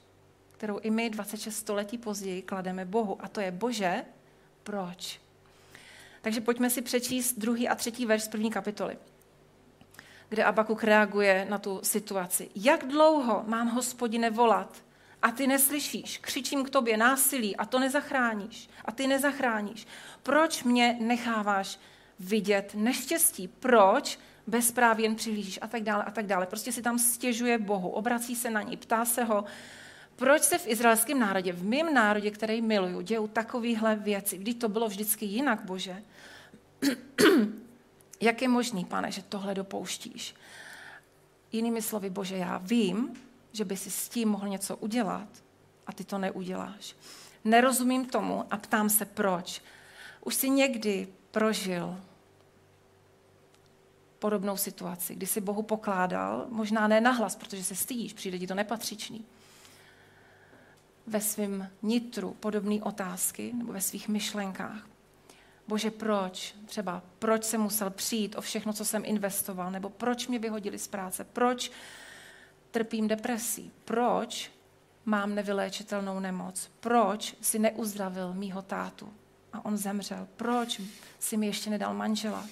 kterou 0.52 0.80
i 0.80 0.90
my 0.90 1.10
26 1.10 1.58
století 1.58 1.98
později 1.98 2.42
klademe 2.42 2.86
Bohu. 2.86 3.18
A 3.20 3.28
to 3.28 3.42
je, 3.42 3.52
Bože, 3.52 4.06
proč? 4.64 5.22
Takže 6.22 6.42
pojďme 6.42 6.70
si 6.70 6.82
přečíst 6.82 7.34
druhý 7.40 7.70
a 7.70 7.76
třetí 7.76 8.06
verš 8.06 8.24
z 8.24 8.28
první 8.28 8.52
kapitoly 8.52 8.98
kde 10.32 10.44
Abakuk 10.44 10.84
reaguje 10.84 11.46
na 11.50 11.58
tu 11.58 11.80
situaci. 11.84 12.50
Jak 12.56 12.88
dlouho 12.88 13.44
mám 13.48 13.68
hospodine 13.68 14.30
volat 14.30 14.84
a 15.22 15.32
ty 15.32 15.48
neslyšíš? 15.48 16.18
Křičím 16.18 16.64
k 16.64 16.70
tobě 16.70 16.98
násilí 16.98 17.56
a 17.56 17.66
to 17.66 17.80
nezachráníš. 17.80 18.70
A 18.86 18.92
ty 18.92 19.08
nezachráníš. 19.08 19.88
Proč 20.24 20.64
mě 20.64 20.98
necháváš 21.00 21.80
vidět 22.20 22.72
neštěstí? 22.76 23.48
Proč 23.48 24.20
bezprávě 24.48 25.06
jen 25.06 25.16
přihlížíš 25.16 25.60
a 25.62 25.68
tak 25.68 25.84
dále 25.84 26.04
a 26.04 26.12
tak 26.12 26.26
dále. 26.26 26.46
Prostě 26.46 26.72
si 26.72 26.82
tam 26.82 27.00
stěžuje 27.00 27.58
Bohu, 27.58 27.90
obrací 27.90 28.36
se 28.36 28.50
na 28.50 28.62
ní, 28.62 28.78
ptá 28.78 29.06
se 29.06 29.24
ho, 29.24 29.46
proč 30.22 30.44
se 30.44 30.58
v 30.58 30.68
izraelském 30.68 31.20
národě, 31.20 31.54
v 31.54 31.64
mém 31.64 31.94
národě, 31.94 32.32
který 32.32 32.62
miluju, 32.62 33.02
dějou 33.02 33.28
takovéhle 33.28 33.96
věci. 33.96 34.38
Vždyť 34.38 34.60
to 34.60 34.70
bylo 34.70 34.88
vždycky 34.88 35.26
jinak, 35.26 35.66
Bože. 35.66 36.04
Jak 38.22 38.42
je 38.42 38.48
možný, 38.48 38.86
pane, 38.86 39.12
že 39.12 39.22
tohle 39.22 39.56
dopouštíš? 39.56 40.36
Jinými 41.52 41.82
slovy, 41.82 42.10
Bože, 42.10 42.38
já 42.38 42.58
vím, 42.58 43.14
že 43.52 43.66
by 43.66 43.78
si 43.78 43.92
s 43.92 44.10
tím 44.10 44.30
mohl 44.30 44.48
něco 44.48 44.78
udělat 44.78 45.28
a 45.88 45.94
ty 45.94 46.04
to 46.04 46.18
neuděláš. 46.18 46.96
Nerozumím 47.44 48.06
tomu 48.06 48.46
a 48.52 48.58
ptám 48.58 48.90
se, 48.90 49.06
proč. 49.06 49.62
Už 50.26 50.36
si 50.36 50.50
někdy 50.50 51.08
prožil 51.32 52.02
podobnou 54.20 54.58
situaci, 54.58 55.16
kdy 55.16 55.26
si 55.26 55.42
Bohu 55.42 55.62
pokládal, 55.62 56.46
možná 56.50 56.88
ne 56.88 57.02
nahlas, 57.02 57.36
protože 57.36 57.64
se 57.64 57.76
stydíš, 57.76 58.14
přijde 58.14 58.40
ti 58.40 58.48
to 58.48 58.56
nepatřičný, 58.56 59.26
ve 61.08 61.22
svém 61.22 61.70
nitru 61.82 62.34
podobné 62.40 62.82
otázky 62.82 63.54
nebo 63.54 63.74
ve 63.74 63.82
svých 63.82 64.08
myšlenkách. 64.08 64.88
Bože, 65.68 65.92
proč? 65.92 66.56
Třeba 66.66 67.04
proč 67.20 67.44
jsem 67.44 67.62
musel 67.62 67.90
přijít 67.90 68.36
o 68.36 68.42
všechno, 68.42 68.74
co 68.74 68.86
jsem 68.86 69.04
investoval, 69.06 69.72
nebo 69.72 69.90
proč 69.90 70.28
mě 70.28 70.40
vyhodili 70.40 70.80
z 70.80 70.88
práce, 70.88 71.24
proč 71.24 71.72
trpím 72.72 73.08
depresí, 73.08 73.72
proč 73.86 74.52
mám 75.06 75.36
nevyléčitelnou 75.36 76.20
nemoc, 76.20 76.72
proč 76.80 77.36
si 77.42 77.60
neuzdravil 77.60 78.34
mýho 78.34 78.62
tátu? 78.62 79.14
A 79.54 79.66
on 79.66 79.78
zemřel, 79.78 80.28
proč 80.36 80.82
si 81.20 81.38
mi 81.38 81.46
ještě 81.46 81.70
nedal 81.70 81.94
manžela, 81.94 82.48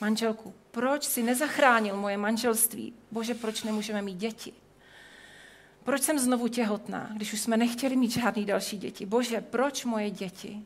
manželku, 0.00 0.54
proč 0.70 1.04
si 1.04 1.22
nezachránil 1.22 1.96
moje 1.96 2.16
manželství, 2.16 2.92
bože, 3.10 3.34
proč 3.34 3.62
nemůžeme 3.62 4.02
mít 4.02 4.16
děti. 4.16 4.52
Proč 5.84 6.02
jsem 6.02 6.18
znovu 6.18 6.48
těhotná, 6.48 7.10
když 7.16 7.32
už 7.32 7.40
jsme 7.40 7.56
nechtěli 7.56 7.96
mít 7.96 8.10
žádný 8.10 8.44
další 8.44 8.78
děti? 8.78 9.06
Bože, 9.06 9.40
proč 9.40 9.84
moje 9.84 10.10
děti 10.10 10.62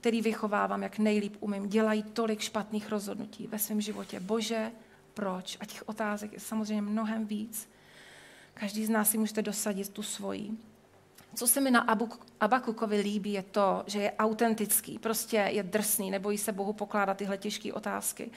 který 0.00 0.22
vychovávám, 0.22 0.82
jak 0.82 0.98
nejlíp 0.98 1.36
umím, 1.40 1.68
dělají 1.68 2.02
tolik 2.02 2.40
špatných 2.40 2.88
rozhodnutí 2.88 3.46
ve 3.46 3.58
svém 3.58 3.80
životě. 3.80 4.20
Bože, 4.20 4.72
proč? 5.14 5.56
A 5.60 5.64
těch 5.64 5.88
otázek 5.88 6.32
je 6.32 6.40
samozřejmě 6.40 6.82
mnohem 6.82 7.26
víc. 7.26 7.68
Každý 8.54 8.86
z 8.86 8.88
nás 8.88 9.10
si 9.10 9.18
můžete 9.18 9.42
dosadit 9.42 9.88
tu 9.88 10.02
svoji. 10.02 10.50
Co 11.34 11.46
se 11.46 11.60
mi 11.60 11.70
na 11.70 11.86
Abakukovi 12.40 13.00
líbí, 13.00 13.32
je 13.32 13.42
to, 13.42 13.84
že 13.86 13.98
je 13.98 14.12
autentický, 14.18 14.98
prostě 14.98 15.36
je 15.36 15.62
drsný, 15.62 16.10
nebojí 16.10 16.38
se 16.38 16.52
Bohu 16.52 16.72
pokládat 16.72 17.16
tyhle 17.16 17.38
těžké 17.38 17.72
otázky. 17.72 18.30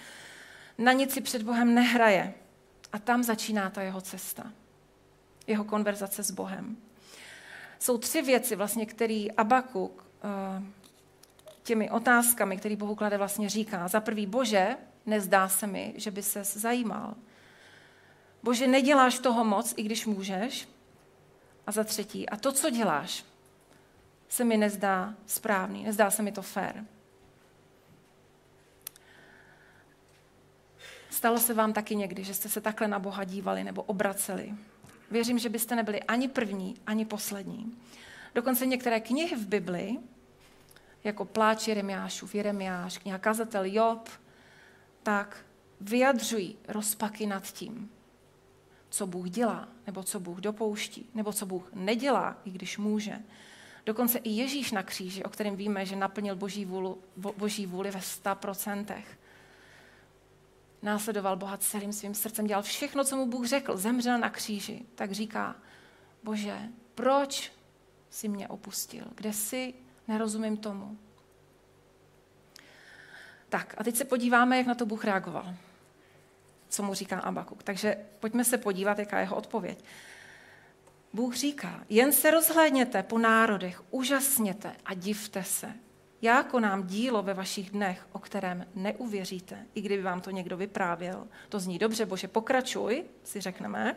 Na 0.78 0.92
nic 0.92 1.14
si 1.14 1.22
před 1.22 1.44
Bohem 1.44 1.74
nehraje. 1.74 2.34
A 2.92 3.00
tam 3.00 3.24
začíná 3.24 3.70
ta 3.70 3.82
jeho 3.82 4.02
cesta. 4.02 4.52
Jeho 5.48 5.64
konverzace 5.64 6.24
s 6.24 6.32
Bohem. 6.32 6.78
Jsou 7.80 7.98
tři 7.98 8.22
věci, 8.22 8.56
vlastně, 8.56 8.86
které 8.86 9.26
Abakuk 9.38 10.06
uh, 10.24 10.64
těmi 11.64 11.92
otázkami, 11.92 12.58
který 12.58 12.76
Bohu 12.76 12.96
klade, 12.96 13.18
vlastně 13.18 13.50
říká. 13.50 13.88
Za 13.88 14.02
prvý, 14.02 14.26
Bože, 14.26 14.78
nezdá 15.06 15.50
se 15.50 15.68
mi, 15.68 15.94
že 15.98 16.12
by 16.12 16.24
ses 16.24 16.58
zajímal. 16.58 17.16
Bože, 18.44 18.68
neděláš 18.68 19.20
toho 19.20 19.44
moc, 19.44 19.74
i 19.78 19.84
když 19.84 20.06
můžeš. 20.06 20.68
A 21.68 21.72
za 21.72 21.84
třetí, 21.84 22.30
a 22.30 22.38
to, 22.38 22.52
co 22.52 22.70
děláš, 22.70 23.26
se 24.30 24.44
mi 24.44 24.58
nezdá 24.58 25.14
správný, 25.26 25.84
nezdá 25.84 26.12
se 26.12 26.22
mi 26.24 26.32
to 26.32 26.42
fér. 26.42 26.86
Stalo 31.10 31.40
se 31.40 31.54
vám 31.54 31.74
taky 31.74 31.96
někdy, 31.96 32.24
že 32.24 32.34
jste 32.34 32.50
se 32.50 32.62
takhle 32.62 32.88
na 32.88 33.00
Boha 33.00 33.24
dívali 33.24 33.64
nebo 33.64 33.84
obraceli. 33.84 34.54
Věřím, 35.12 35.40
že 35.40 35.50
byste 35.50 35.76
nebyli 35.76 36.04
ani 36.04 36.28
první, 36.28 36.76
ani 36.88 37.06
poslední. 37.06 37.78
Dokonce 38.36 38.66
některé 38.66 39.00
knihy 39.00 39.36
v 39.36 39.48
Bibli 39.48 39.98
jako 41.04 41.26
pláč 41.26 41.68
Jeremiášův, 41.68 42.36
Jeremiáš, 42.36 42.98
kniha 42.98 43.18
kazatel 43.18 43.64
Job, 43.66 44.10
tak 45.04 45.46
vyjadřují 45.82 46.58
rozpaky 46.68 47.28
nad 47.28 47.44
tím, 47.52 47.92
co 48.90 49.08
Bůh 49.08 49.30
dělá, 49.30 49.68
nebo 49.86 50.04
co 50.04 50.20
Bůh 50.20 50.38
dopouští, 50.40 51.10
nebo 51.14 51.34
co 51.34 51.46
Bůh 51.46 51.70
nedělá, 51.74 52.38
i 52.46 52.52
když 52.52 52.78
může. 52.78 53.20
Dokonce 53.86 54.18
i 54.18 54.30
Ježíš 54.30 54.72
na 54.72 54.84
kříži, 54.84 55.24
o 55.24 55.30
kterém 55.30 55.56
víme, 55.56 55.86
že 55.86 55.96
naplnil 55.96 56.36
boží, 56.36 56.66
vůli, 56.66 56.96
boží 57.16 57.66
vůli 57.66 57.92
ve 57.92 58.00
100%, 58.00 59.04
následoval 60.84 61.36
Boha 61.36 61.58
celým 61.58 61.94
svým 61.94 62.16
srdcem, 62.16 62.48
dělal 62.48 62.64
všechno, 62.64 63.04
co 63.04 63.16
mu 63.16 63.26
Bůh 63.26 63.46
řekl, 63.46 63.78
zemřel 63.78 64.18
na 64.18 64.30
kříži, 64.30 64.86
tak 64.96 65.12
říká, 65.12 65.56
bože, 66.24 66.58
proč 66.96 67.52
si 68.10 68.28
mě 68.28 68.48
opustil? 68.48 69.06
Kde 69.16 69.34
jsi? 69.34 69.74
Nerozumím 70.08 70.58
tomu. 70.58 70.98
Tak 73.50 73.76
a 73.78 73.84
teď 73.84 73.96
se 73.96 74.06
podíváme, 74.06 74.58
jak 74.58 74.68
na 74.68 74.76
to 74.76 74.86
Bůh 74.86 75.06
reagoval. 75.06 75.56
Co 76.70 76.84
mu 76.84 76.94
říká 76.94 77.20
Abakuk. 77.20 77.64
Takže 77.64 77.98
pojďme 78.20 78.46
se 78.46 78.58
podívat, 78.58 79.00
jaká 79.00 79.18
je 79.18 79.24
jeho 79.24 79.36
odpověď. 79.36 79.84
Bůh 81.14 81.36
říká, 81.36 81.84
jen 81.90 82.12
se 82.12 82.32
rozhlédněte 82.32 83.04
po 83.04 83.18
národech, 83.18 83.84
úžasněte 83.92 84.76
a 84.86 84.94
divte 84.94 85.44
se. 85.44 85.74
Já 86.24 86.44
konám 86.44 86.88
dílo 86.88 87.24
ve 87.24 87.34
vašich 87.34 87.72
dnech, 87.72 88.08
o 88.12 88.20
kterém 88.20 88.66
neuvěříte, 88.76 89.66
i 89.76 89.82
kdyby 89.82 90.04
vám 90.04 90.22
to 90.22 90.32
někdo 90.32 90.58
vyprávěl. 90.58 91.28
To 91.50 91.60
zní 91.60 91.80
dobře, 91.80 92.06
bože, 92.06 92.28
pokračuj, 92.28 93.04
si 93.24 93.42
řekneme. 93.42 93.96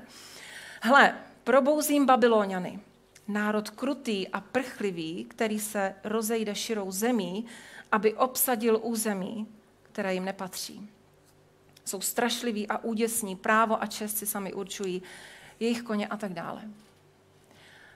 Hle, 0.82 1.18
probouzím 1.44 2.06
Babyloniany, 2.06 2.80
národ 3.28 3.70
krutý 3.70 4.28
a 4.28 4.40
prchlivý, 4.40 5.24
který 5.24 5.60
se 5.60 5.94
rozejde 6.04 6.54
širou 6.54 6.90
zemí, 6.90 7.46
aby 7.92 8.14
obsadil 8.14 8.80
území, 8.82 9.46
které 9.82 10.14
jim 10.14 10.24
nepatří. 10.24 10.90
Jsou 11.84 12.00
strašliví 12.00 12.68
a 12.68 12.78
úděsní, 12.78 13.36
právo 13.36 13.82
a 13.82 13.86
čest 13.86 14.18
si 14.18 14.26
sami 14.26 14.52
určují, 14.52 15.02
jejich 15.60 15.82
koně 15.82 16.06
a 16.06 16.16
tak 16.16 16.32
dále. 16.32 16.62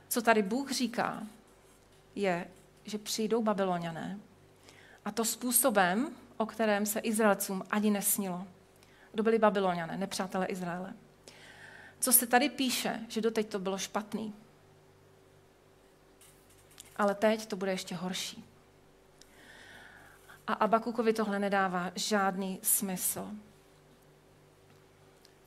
Co 0.08 0.22
tady 0.22 0.42
Bůh 0.42 0.70
říká, 0.70 1.22
je, 2.14 2.46
že 2.90 2.98
přijdou 2.98 3.42
babyloniané 3.42 4.18
a 5.04 5.10
to 5.10 5.24
způsobem, 5.24 6.16
o 6.36 6.46
kterém 6.46 6.86
se 6.86 7.00
Izraelcům 7.00 7.64
ani 7.70 7.90
nesnilo. 7.90 8.46
Kdo 9.12 9.22
byli 9.22 9.38
babyloniané, 9.38 9.96
nepřátelé 9.96 10.46
Izraele. 10.46 10.94
Co 12.00 12.12
se 12.12 12.26
tady 12.26 12.48
píše, 12.48 13.00
že 13.08 13.20
doteď 13.20 13.48
to 13.48 13.58
bylo 13.58 13.78
špatný. 13.78 14.34
Ale 16.96 17.14
teď 17.14 17.46
to 17.46 17.56
bude 17.56 17.70
ještě 17.70 17.94
horší. 17.94 18.44
A 20.46 20.52
Abakukovi 20.52 21.12
tohle 21.12 21.38
nedává 21.38 21.92
žádný 21.94 22.60
smysl. 22.62 23.28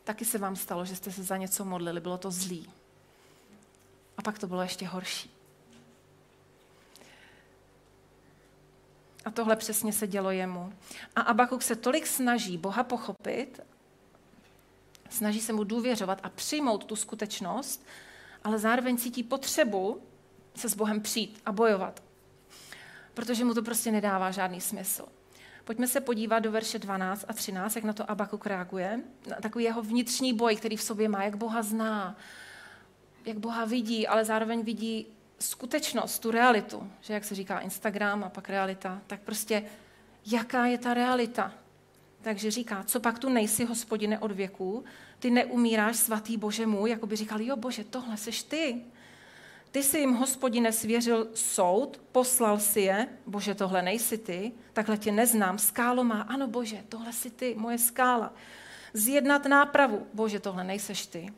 Taky 0.04 0.26
se 0.26 0.38
vám 0.38 0.56
stalo, 0.56 0.86
že 0.86 0.96
jste 0.96 1.12
se 1.12 1.24
za 1.24 1.38
něco 1.38 1.66
modlili, 1.66 2.02
bylo 2.02 2.18
to 2.18 2.32
zlý. 2.32 2.70
A 4.18 4.22
pak 4.22 4.40
to 4.40 4.48
bylo 4.48 4.62
ještě 4.62 4.88
horší. 4.88 5.43
A 9.26 9.32
tohle 9.32 9.56
přesně 9.56 9.94
se 9.94 10.08
dělo 10.08 10.32
jemu. 10.32 10.74
A 11.16 11.22
Abakuk 11.22 11.62
se 11.62 11.76
tolik 11.76 12.08
snaží 12.08 12.58
Boha 12.58 12.84
pochopit, 12.84 13.60
snaží 15.10 15.42
se 15.42 15.54
mu 15.54 15.64
důvěřovat 15.64 16.20
a 16.24 16.30
přijmout 16.30 16.86
tu 16.86 16.96
skutečnost, 16.96 17.86
ale 18.44 18.60
zároveň 18.60 18.98
cítí 18.98 19.24
potřebu 19.24 20.02
se 20.56 20.70
s 20.70 20.76
Bohem 20.76 21.02
přijít 21.02 21.42
a 21.46 21.52
bojovat. 21.52 22.04
Protože 23.14 23.46
mu 23.46 23.54
to 23.54 23.64
prostě 23.64 23.92
nedává 23.92 24.32
žádný 24.32 24.62
smysl. 24.62 25.06
Pojďme 25.64 25.88
se 25.88 26.02
podívat 26.02 26.40
do 26.40 26.52
verše 26.52 26.80
12 26.80 27.26
a 27.28 27.34
13, 27.34 27.76
jak 27.76 27.86
na 27.86 27.94
to 27.94 28.12
Abakuk 28.12 28.46
reaguje. 28.46 29.02
Na 29.30 29.36
takový 29.42 29.64
jeho 29.64 29.82
vnitřní 29.82 30.34
boj, 30.34 30.56
který 30.56 30.78
v 30.78 30.84
sobě 30.84 31.10
má, 31.10 31.24
jak 31.24 31.36
Boha 31.36 31.62
zná, 31.62 32.18
jak 33.26 33.38
Boha 33.38 33.66
vidí, 33.66 34.08
ale 34.08 34.26
zároveň 34.26 34.64
vidí 34.64 35.08
skutečnost, 35.40 36.20
tu 36.20 36.32
realitu, 36.32 36.92
že 37.02 37.14
jak 37.14 37.24
se 37.24 37.36
říká 37.36 37.60
Instagram 37.60 38.24
a 38.24 38.30
pak 38.30 38.50
realita, 38.50 39.02
tak 39.08 39.22
prostě 39.22 39.64
jaká 40.26 40.66
je 40.66 40.78
ta 40.78 40.94
realita. 40.94 41.54
Takže 42.22 42.52
říká, 42.52 42.84
co 42.84 43.00
pak 43.00 43.20
tu 43.20 43.30
nejsi, 43.30 43.66
hospodine, 43.66 44.20
od 44.20 44.32
věků, 44.32 44.84
ty 45.20 45.32
neumíráš, 45.32 45.96
svatý 45.96 46.38
Bože 46.38 46.68
můj, 46.68 46.90
jako 46.90 47.08
by 47.08 47.16
říkal, 47.16 47.42
jo 47.42 47.56
Bože, 47.56 47.84
tohle 47.84 48.18
seš 48.18 48.44
ty. 48.44 48.82
Ty 49.72 49.84
jsi 49.84 50.00
jim, 50.00 50.14
hospodine, 50.14 50.72
svěřil 50.72 51.28
soud, 51.34 52.02
poslal 52.12 52.60
si 52.60 52.82
je, 52.82 53.08
Bože, 53.26 53.56
tohle 53.56 53.82
nejsi 53.82 54.18
ty, 54.18 54.52
takhle 54.74 54.98
tě 54.98 55.12
neznám, 55.12 55.58
skálo 55.58 56.04
má, 56.04 56.22
ano 56.22 56.48
Bože, 56.48 56.84
tohle 56.90 57.14
jsi 57.14 57.30
ty, 57.30 57.56
moje 57.58 57.78
skála. 57.78 58.34
Zjednat 58.94 59.46
nápravu, 59.46 60.08
Bože, 60.14 60.40
tohle 60.40 60.64
nejseš 60.64 61.06
ty. 61.06 61.34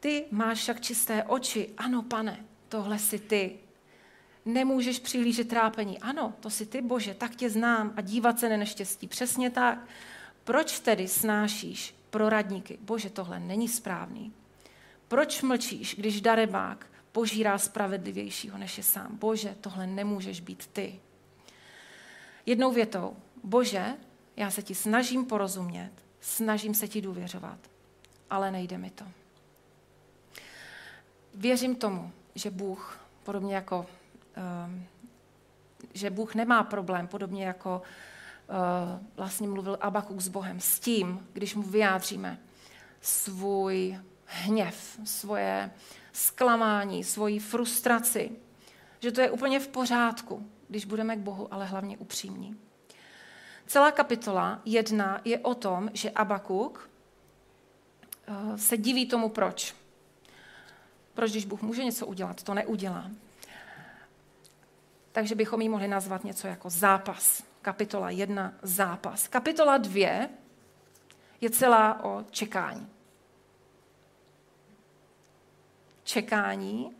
Ty 0.00 0.24
máš 0.30 0.58
však 0.58 0.80
čisté 0.80 1.24
oči, 1.24 1.70
ano 1.76 2.02
pane, 2.02 2.44
tohle 2.68 2.98
si 2.98 3.18
ty. 3.18 3.58
Nemůžeš 4.44 4.98
přihlížet 4.98 5.48
trápení. 5.48 5.98
Ano, 5.98 6.34
to 6.40 6.50
si 6.50 6.66
ty, 6.66 6.82
Bože, 6.82 7.14
tak 7.14 7.36
tě 7.36 7.50
znám 7.50 7.92
a 7.96 8.00
dívat 8.00 8.38
se 8.38 8.48
na 8.48 8.56
neštěstí. 8.56 9.08
Přesně 9.08 9.50
tak. 9.50 9.78
Proč 10.44 10.80
tedy 10.80 11.08
snášíš 11.08 11.94
proradníky? 12.10 12.78
Bože, 12.80 13.10
tohle 13.10 13.40
není 13.40 13.68
správný. 13.68 14.32
Proč 15.08 15.42
mlčíš, 15.42 15.94
když 15.94 16.20
darebák 16.20 16.86
požírá 17.12 17.58
spravedlivějšího 17.58 18.58
než 18.58 18.78
je 18.78 18.84
sám? 18.84 19.16
Bože, 19.16 19.56
tohle 19.60 19.86
nemůžeš 19.86 20.40
být 20.40 20.66
ty. 20.66 21.00
Jednou 22.46 22.72
větou, 22.72 23.16
Bože, 23.44 23.94
já 24.36 24.50
se 24.50 24.62
ti 24.62 24.74
snažím 24.74 25.24
porozumět, 25.24 25.90
snažím 26.20 26.74
se 26.74 26.88
ti 26.88 27.00
důvěřovat, 27.00 27.58
ale 28.30 28.50
nejde 28.50 28.78
mi 28.78 28.90
to. 28.90 29.04
Věřím 31.34 31.76
tomu, 31.76 32.12
že 32.38 32.50
Bůh, 32.50 33.00
podobně 33.22 33.54
jako, 33.54 33.86
um, 34.66 34.86
že 35.94 36.10
Bůh 36.10 36.34
nemá 36.34 36.62
problém, 36.62 37.06
podobně 37.06 37.46
jako 37.46 37.82
uh, 38.48 39.06
vlastně 39.16 39.48
mluvil 39.48 39.78
Abakuk 39.80 40.20
s 40.20 40.28
Bohem, 40.28 40.60
s 40.60 40.80
tím, 40.80 41.28
když 41.32 41.54
mu 41.54 41.62
vyjádříme 41.62 42.38
svůj 43.00 43.98
hněv, 44.24 45.00
svoje 45.04 45.70
zklamání, 46.12 47.04
svoji 47.04 47.38
frustraci, 47.38 48.30
že 49.00 49.12
to 49.12 49.20
je 49.20 49.30
úplně 49.30 49.60
v 49.60 49.68
pořádku, 49.68 50.50
když 50.68 50.84
budeme 50.84 51.16
k 51.16 51.20
Bohu, 51.20 51.54
ale 51.54 51.66
hlavně 51.66 51.98
upřímní. 51.98 52.58
Celá 53.66 53.90
kapitola 53.90 54.60
jedna 54.64 55.20
je 55.24 55.38
o 55.38 55.54
tom, 55.54 55.90
že 55.92 56.10
Abakuk 56.10 56.90
uh, 58.28 58.56
se 58.56 58.76
diví 58.76 59.06
tomu, 59.06 59.28
proč. 59.28 59.77
Proč, 61.18 61.30
když 61.30 61.44
Bůh 61.44 61.62
může 61.62 61.84
něco 61.84 62.06
udělat, 62.06 62.42
to 62.42 62.54
neudělá? 62.54 63.10
Takže 65.12 65.34
bychom 65.34 65.60
ji 65.60 65.68
mohli 65.68 65.88
nazvat 65.88 66.24
něco 66.24 66.46
jako 66.46 66.70
zápas. 66.70 67.42
Kapitola 67.62 68.10
1 68.10 68.54
zápas. 68.62 69.28
Kapitola 69.28 69.76
2 69.76 70.28
je 71.40 71.50
celá 71.50 72.04
o 72.04 72.24
čekání. 72.30 72.88
Čekání 76.04 76.96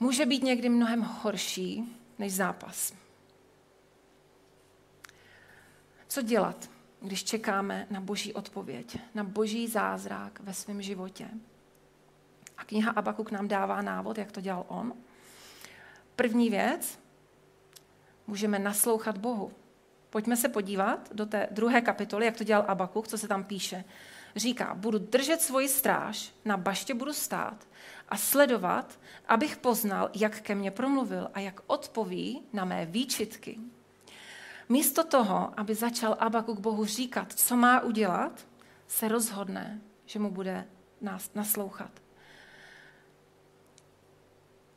může 0.00 0.26
být 0.26 0.42
někdy 0.42 0.68
mnohem 0.68 1.00
horší 1.02 1.98
než 2.18 2.34
zápas. 2.34 2.92
Co 6.08 6.22
dělat, 6.22 6.70
když 7.00 7.24
čekáme 7.24 7.86
na 7.90 8.00
boží 8.00 8.32
odpověď, 8.34 8.98
na 9.14 9.24
boží 9.24 9.68
zázrak 9.68 10.40
ve 10.40 10.54
svém 10.54 10.82
životě? 10.82 11.28
A 12.58 12.64
kniha 12.64 12.92
Abakuk 12.92 13.30
nám 13.30 13.48
dává 13.48 13.82
návod, 13.82 14.18
jak 14.18 14.32
to 14.32 14.40
dělal 14.40 14.64
on. 14.68 14.92
První 16.16 16.50
věc, 16.50 16.98
můžeme 18.26 18.58
naslouchat 18.58 19.18
Bohu. 19.18 19.52
Pojďme 20.10 20.36
se 20.36 20.48
podívat 20.48 21.08
do 21.12 21.26
té 21.26 21.48
druhé 21.50 21.80
kapitoly, 21.80 22.26
jak 22.26 22.36
to 22.36 22.44
dělal 22.44 22.64
Abakuk, 22.68 23.08
co 23.08 23.18
se 23.18 23.28
tam 23.28 23.44
píše. 23.44 23.84
Říká, 24.36 24.74
budu 24.74 24.98
držet 24.98 25.40
svoji 25.40 25.68
stráž, 25.68 26.32
na 26.44 26.56
baště 26.56 26.94
budu 26.94 27.12
stát 27.12 27.66
a 28.08 28.16
sledovat, 28.16 28.98
abych 29.28 29.56
poznal, 29.56 30.10
jak 30.14 30.40
ke 30.40 30.54
mně 30.54 30.70
promluvil 30.70 31.30
a 31.34 31.40
jak 31.40 31.60
odpoví 31.66 32.42
na 32.52 32.64
mé 32.64 32.86
výčitky. 32.86 33.58
Místo 34.68 35.04
toho, 35.04 35.60
aby 35.60 35.74
začal 35.74 36.16
Abakuk 36.20 36.60
Bohu 36.60 36.84
říkat, 36.84 37.32
co 37.32 37.56
má 37.56 37.80
udělat, 37.80 38.46
se 38.88 39.08
rozhodne, 39.08 39.80
že 40.06 40.18
mu 40.18 40.30
bude 40.30 40.66
nás 41.00 41.30
naslouchat. 41.34 42.05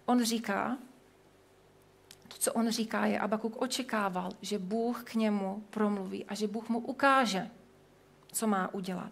On 0.10 0.24
říká, 0.24 0.78
to, 2.28 2.38
co 2.38 2.54
on 2.54 2.70
říká, 2.70 3.06
je, 3.06 3.20
Abakuk 3.20 3.62
očekával, 3.62 4.32
že 4.42 4.60
Bůh 4.60 5.04
k 5.04 5.16
němu 5.16 5.64
promluví 5.70 6.26
a 6.26 6.36
že 6.36 6.48
Bůh 6.48 6.70
mu 6.70 6.80
ukáže, 6.80 7.50
co 8.32 8.48
má 8.48 8.74
udělat. 8.74 9.12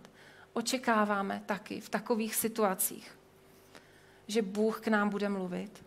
Očekáváme 0.54 1.44
taky 1.46 1.82
v 1.82 1.90
takových 1.90 2.36
situacích, 2.36 3.20
že 4.28 4.42
Bůh 4.42 4.82
k 4.82 4.88
nám 4.88 5.10
bude 5.10 5.30
mluvit. 5.30 5.86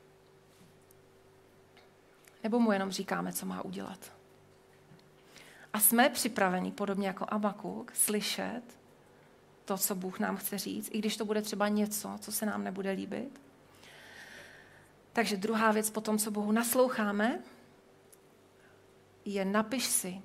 Nebo 2.42 2.60
mu 2.60 2.72
jenom 2.72 2.90
říkáme, 2.90 3.32
co 3.32 3.46
má 3.46 3.64
udělat. 3.64 4.12
A 5.72 5.80
jsme 5.80 6.08
připraveni, 6.08 6.72
podobně 6.72 7.06
jako 7.06 7.26
Abakuk, 7.28 7.94
slyšet 7.94 8.62
to, 9.64 9.78
co 9.78 9.94
Bůh 9.94 10.18
nám 10.18 10.36
chce 10.36 10.58
říct, 10.58 10.88
i 10.92 10.98
když 10.98 11.16
to 11.16 11.24
bude 11.24 11.42
třeba 11.42 11.68
něco, 11.68 12.18
co 12.20 12.32
se 12.32 12.46
nám 12.46 12.64
nebude 12.64 12.90
líbit. 12.90 13.49
Takže 15.12 15.36
druhá 15.36 15.72
věc 15.72 15.90
po 15.90 16.00
tom, 16.00 16.18
co 16.18 16.30
Bohu 16.30 16.52
nasloucháme, 16.52 17.38
je 19.24 19.44
napiš 19.44 19.84
si, 19.84 20.22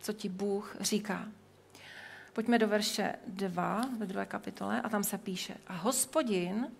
co 0.00 0.12
ti 0.12 0.28
Bůh 0.28 0.76
říká. 0.80 1.28
Pojďme 2.32 2.58
do 2.58 2.68
verše 2.68 3.14
2, 3.26 3.84
ve 3.98 4.06
druhé 4.06 4.26
kapitole, 4.26 4.82
a 4.82 4.88
tam 4.88 5.04
se 5.04 5.18
píše, 5.18 5.56
a 5.66 5.76
hospodin 5.76 6.72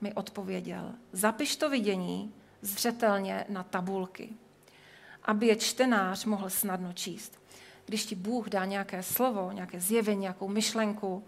mi 0.00 0.14
odpověděl, 0.14 0.94
zapiš 1.12 1.56
to 1.56 1.70
vidění 1.70 2.34
zřetelně 2.62 3.44
na 3.48 3.62
tabulky, 3.62 4.28
aby 5.22 5.46
je 5.46 5.56
čtenář 5.56 6.24
mohl 6.24 6.50
snadno 6.50 6.92
číst. 6.92 7.42
Když 7.86 8.06
ti 8.06 8.14
Bůh 8.14 8.48
dá 8.48 8.64
nějaké 8.64 9.02
slovo, 9.02 9.52
nějaké 9.52 9.80
zjevení, 9.80 10.20
nějakou 10.20 10.48
myšlenku, 10.48 11.24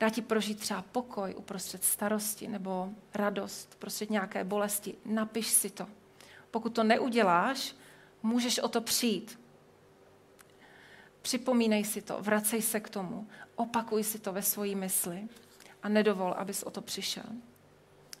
dá 0.00 0.10
ti 0.10 0.22
prožít 0.22 0.60
třeba 0.60 0.82
pokoj 0.82 1.34
uprostřed 1.38 1.84
starosti 1.84 2.48
nebo 2.48 2.88
radost 3.14 3.74
uprostřed 3.76 4.10
nějaké 4.10 4.44
bolesti, 4.44 4.94
napiš 5.04 5.46
si 5.46 5.70
to. 5.70 5.86
Pokud 6.50 6.74
to 6.74 6.84
neuděláš, 6.84 7.74
můžeš 8.22 8.58
o 8.58 8.68
to 8.68 8.80
přijít. 8.80 9.40
Připomínej 11.22 11.84
si 11.84 12.02
to, 12.02 12.16
vracej 12.20 12.62
se 12.62 12.80
k 12.80 12.90
tomu, 12.90 13.28
opakuj 13.54 14.04
si 14.04 14.18
to 14.18 14.32
ve 14.32 14.42
svojí 14.42 14.74
mysli 14.74 15.28
a 15.82 15.88
nedovol, 15.88 16.34
abys 16.36 16.62
o 16.62 16.70
to 16.70 16.80
přišel. 16.80 17.24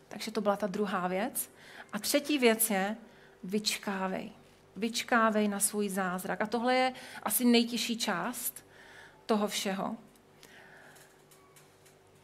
Takže 0.08 0.30
to 0.30 0.40
byla 0.40 0.56
ta 0.56 0.66
druhá 0.66 1.08
věc. 1.08 1.50
A 1.92 1.98
třetí 1.98 2.38
věc 2.38 2.70
je, 2.70 2.96
vyčkávej. 3.44 4.32
Vyčkávej 4.76 5.48
na 5.48 5.60
svůj 5.60 5.88
zázrak. 5.88 6.40
A 6.40 6.46
tohle 6.46 6.74
je 6.74 6.92
asi 7.22 7.44
nejtěžší 7.44 7.98
část 7.98 8.64
toho 9.26 9.48
všeho. 9.48 9.96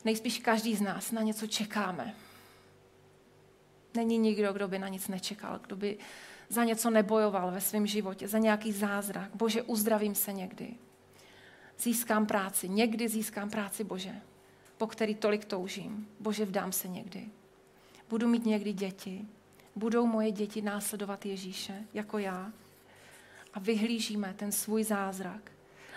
Nejspíš 0.06 0.38
každý 0.38 0.76
z 0.76 0.80
nás 0.80 1.12
na 1.12 1.22
něco 1.22 1.46
čekáme. 1.46 2.14
Není 3.94 4.18
nikdo, 4.18 4.52
kdo 4.52 4.68
by 4.68 4.78
na 4.78 4.88
nic 4.88 5.08
nečekal, 5.08 5.58
kdo 5.58 5.76
by 5.76 5.98
za 6.48 6.64
něco 6.64 6.90
nebojoval 6.90 7.50
ve 7.50 7.60
svém 7.60 7.86
životě, 7.86 8.28
za 8.28 8.38
nějaký 8.38 8.72
zázrak. 8.72 9.30
Bože, 9.34 9.62
uzdravím 9.62 10.14
se 10.14 10.32
někdy. 10.32 10.74
Získám 11.78 12.26
práci, 12.26 12.68
někdy 12.68 13.08
získám 13.08 13.50
práci, 13.50 13.84
Bože, 13.84 14.14
po 14.78 14.86
který 14.86 15.14
tolik 15.14 15.44
toužím. 15.44 16.08
Bože, 16.20 16.44
vdám 16.44 16.72
se 16.72 16.88
někdy. 16.88 17.28
Budu 18.08 18.28
mít 18.28 18.46
někdy 18.46 18.72
děti. 18.72 19.24
Budou 19.76 20.06
moje 20.06 20.30
děti 20.30 20.62
následovat 20.62 21.26
Ježíše, 21.26 21.84
jako 21.94 22.18
já. 22.18 22.52
A 23.54 23.60
vyhlížíme 23.60 24.34
ten 24.34 24.52
svůj 24.52 24.84
zázrak. 24.84 25.52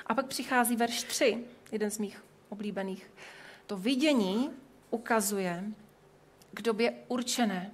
A 0.05 0.15
pak 0.15 0.27
přichází 0.27 0.75
verš 0.75 1.03
3, 1.03 1.45
jeden 1.71 1.91
z 1.91 1.97
mých 1.97 2.23
oblíbených. 2.49 3.09
To 3.69 3.77
vidění 3.77 4.49
ukazuje 4.89 5.63
k 6.53 6.61
době 6.61 6.93
určené, 7.07 7.71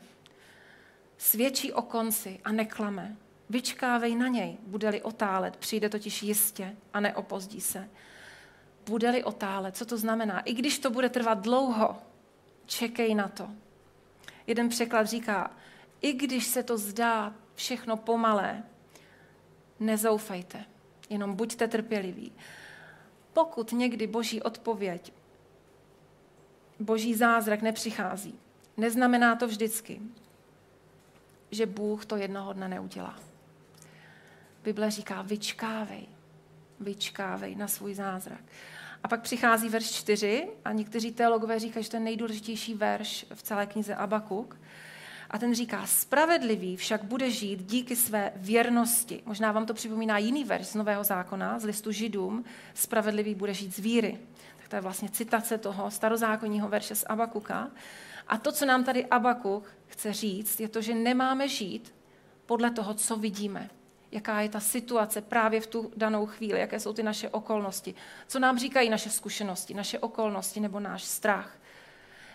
svědčí 1.17 1.73
o 1.73 1.81
konci 1.81 2.39
a 2.43 2.51
neklame. 2.51 3.15
Vyčkávej 3.49 4.15
na 4.15 4.27
něj, 4.27 4.57
bude-li 4.67 5.01
otálet, 5.01 5.57
přijde 5.57 5.89
totiž 5.89 6.23
jistě 6.23 6.75
a 6.93 6.99
neopozdí 6.99 7.61
se. 7.61 7.89
Bude-li 8.85 9.23
otálet, 9.23 9.77
co 9.77 9.85
to 9.85 9.97
znamená? 9.97 10.39
I 10.39 10.53
když 10.53 10.79
to 10.79 10.89
bude 10.89 11.09
trvat 11.09 11.39
dlouho, 11.39 11.97
čekej 12.65 13.15
na 13.15 13.27
to. 13.27 13.49
Jeden 14.47 14.69
překlad 14.69 15.07
říká, 15.07 15.51
i 16.01 16.13
když 16.13 16.45
se 16.45 16.63
to 16.63 16.77
zdá 16.77 17.35
všechno 17.53 17.97
pomalé, 17.97 18.63
nezoufejte, 19.79 20.65
jenom 21.09 21.35
buďte 21.35 21.67
trpěliví. 21.67 22.31
Pokud 23.33 23.71
někdy 23.71 24.07
boží 24.07 24.41
odpověď, 24.41 25.13
boží 26.79 27.15
zázrak 27.15 27.61
nepřichází, 27.61 28.39
neznamená 28.77 29.35
to 29.35 29.47
vždycky, 29.47 30.01
že 31.51 31.65
Bůh 31.65 32.05
to 32.05 32.15
jednoho 32.15 32.53
dne 32.53 32.67
neudělá. 32.67 33.19
Bible 34.63 34.91
říká, 34.91 35.21
vyčkávej, 35.21 36.07
vyčkávej 36.79 37.55
na 37.55 37.67
svůj 37.67 37.93
zázrak. 37.93 38.41
A 39.03 39.07
pak 39.07 39.21
přichází 39.21 39.69
verš 39.69 39.91
4 39.91 40.47
a 40.65 40.71
někteří 40.71 41.11
teologové 41.11 41.59
říkají, 41.59 41.83
že 41.83 41.89
to 41.89 41.95
je 41.95 42.01
nejdůležitější 42.01 42.73
verš 42.73 43.25
v 43.33 43.43
celé 43.43 43.65
knize 43.65 43.95
Abakuk. 43.95 44.57
A 45.29 45.37
ten 45.37 45.55
říká, 45.55 45.85
spravedlivý 45.85 46.77
však 46.77 47.03
bude 47.03 47.31
žít 47.31 47.63
díky 47.63 47.95
své 47.95 48.31
věrnosti. 48.35 49.21
Možná 49.25 49.51
vám 49.51 49.65
to 49.65 49.73
připomíná 49.73 50.17
jiný 50.17 50.43
verš 50.43 50.67
z 50.67 50.75
Nového 50.75 51.03
zákona, 51.03 51.59
z 51.59 51.63
listu 51.63 51.91
Židům. 51.91 52.45
Spravedlivý 52.73 53.35
bude 53.35 53.53
žít 53.53 53.75
z 53.75 53.79
víry. 53.79 54.19
To 54.69 54.75
je 54.75 54.81
vlastně 54.81 55.09
citace 55.09 55.57
toho 55.57 55.91
starozákonního 55.91 56.69
verše 56.69 56.95
z 56.95 57.03
Abakuka. 57.03 57.71
A 58.27 58.37
to, 58.37 58.51
co 58.51 58.65
nám 58.65 58.83
tady 58.83 59.05
Abakuk 59.05 59.63
chce 59.87 60.13
říct, 60.13 60.59
je 60.59 60.67
to, 60.67 60.81
že 60.81 60.93
nemáme 60.93 61.47
žít 61.47 61.95
podle 62.45 62.71
toho, 62.71 62.93
co 62.93 63.15
vidíme. 63.15 63.69
Jaká 64.11 64.41
je 64.41 64.49
ta 64.49 64.59
situace 64.59 65.21
právě 65.21 65.61
v 65.61 65.67
tu 65.67 65.91
danou 65.97 66.25
chvíli, 66.25 66.59
jaké 66.59 66.79
jsou 66.79 66.93
ty 66.93 67.03
naše 67.03 67.29
okolnosti, 67.29 67.95
co 68.27 68.39
nám 68.39 68.59
říkají 68.59 68.89
naše 68.89 69.09
zkušenosti, 69.09 69.73
naše 69.73 69.99
okolnosti 69.99 70.59
nebo 70.59 70.79
náš 70.79 71.03
strach. 71.03 71.57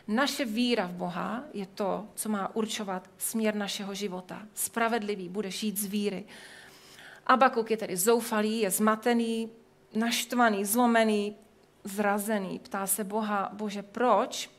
Naše 0.08 0.44
víra 0.44 0.86
v 0.86 0.92
Boha 0.92 1.44
je 1.52 1.66
to, 1.66 2.08
co 2.14 2.28
má 2.28 2.54
určovat 2.54 3.10
směr 3.18 3.54
našeho 3.54 3.94
života. 3.94 4.42
Spravedlivý 4.54 5.28
bude 5.28 5.50
žít 5.50 5.78
z 5.78 5.84
víry. 5.84 6.24
Abakuk 7.26 7.70
je 7.70 7.76
tedy 7.76 7.96
zoufalý, 7.96 8.60
je 8.60 8.70
zmatený, 8.70 9.50
naštvaný, 9.94 10.64
zlomený, 10.64 11.36
zrazený. 11.84 12.58
Ptá 12.58 12.86
se 12.86 13.04
Boha, 13.04 13.50
Bože, 13.52 13.82
proč? 13.82 14.50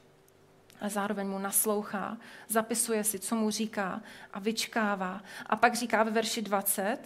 ale 0.82 0.90
zároveň 0.90 1.28
mu 1.28 1.40
naslouchá, 1.40 2.18
zapisuje 2.48 3.04
si, 3.04 3.20
co 3.20 3.36
mu 3.36 3.50
říká 3.50 4.02
a 4.34 4.40
vyčkává. 4.40 5.22
A 5.46 5.56
pak 5.56 5.76
říká 5.76 6.04
ve 6.04 6.12
verši 6.12 6.42
20, 6.42 6.98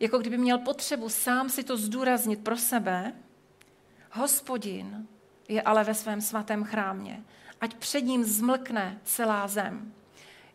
jako 0.00 0.18
kdyby 0.18 0.38
měl 0.38 0.58
potřebu 0.58 1.08
sám 1.08 1.48
si 1.48 1.64
to 1.64 1.76
zdůraznit 1.76 2.44
pro 2.44 2.56
sebe, 2.56 3.12
hospodin 4.12 5.06
je 5.48 5.62
ale 5.62 5.84
ve 5.84 5.94
svém 5.94 6.20
svatém 6.20 6.64
chrámě, 6.64 7.24
ať 7.60 7.74
před 7.74 8.00
ním 8.00 8.24
zmlkne 8.24 9.00
celá 9.04 9.48
zem. 9.48 9.92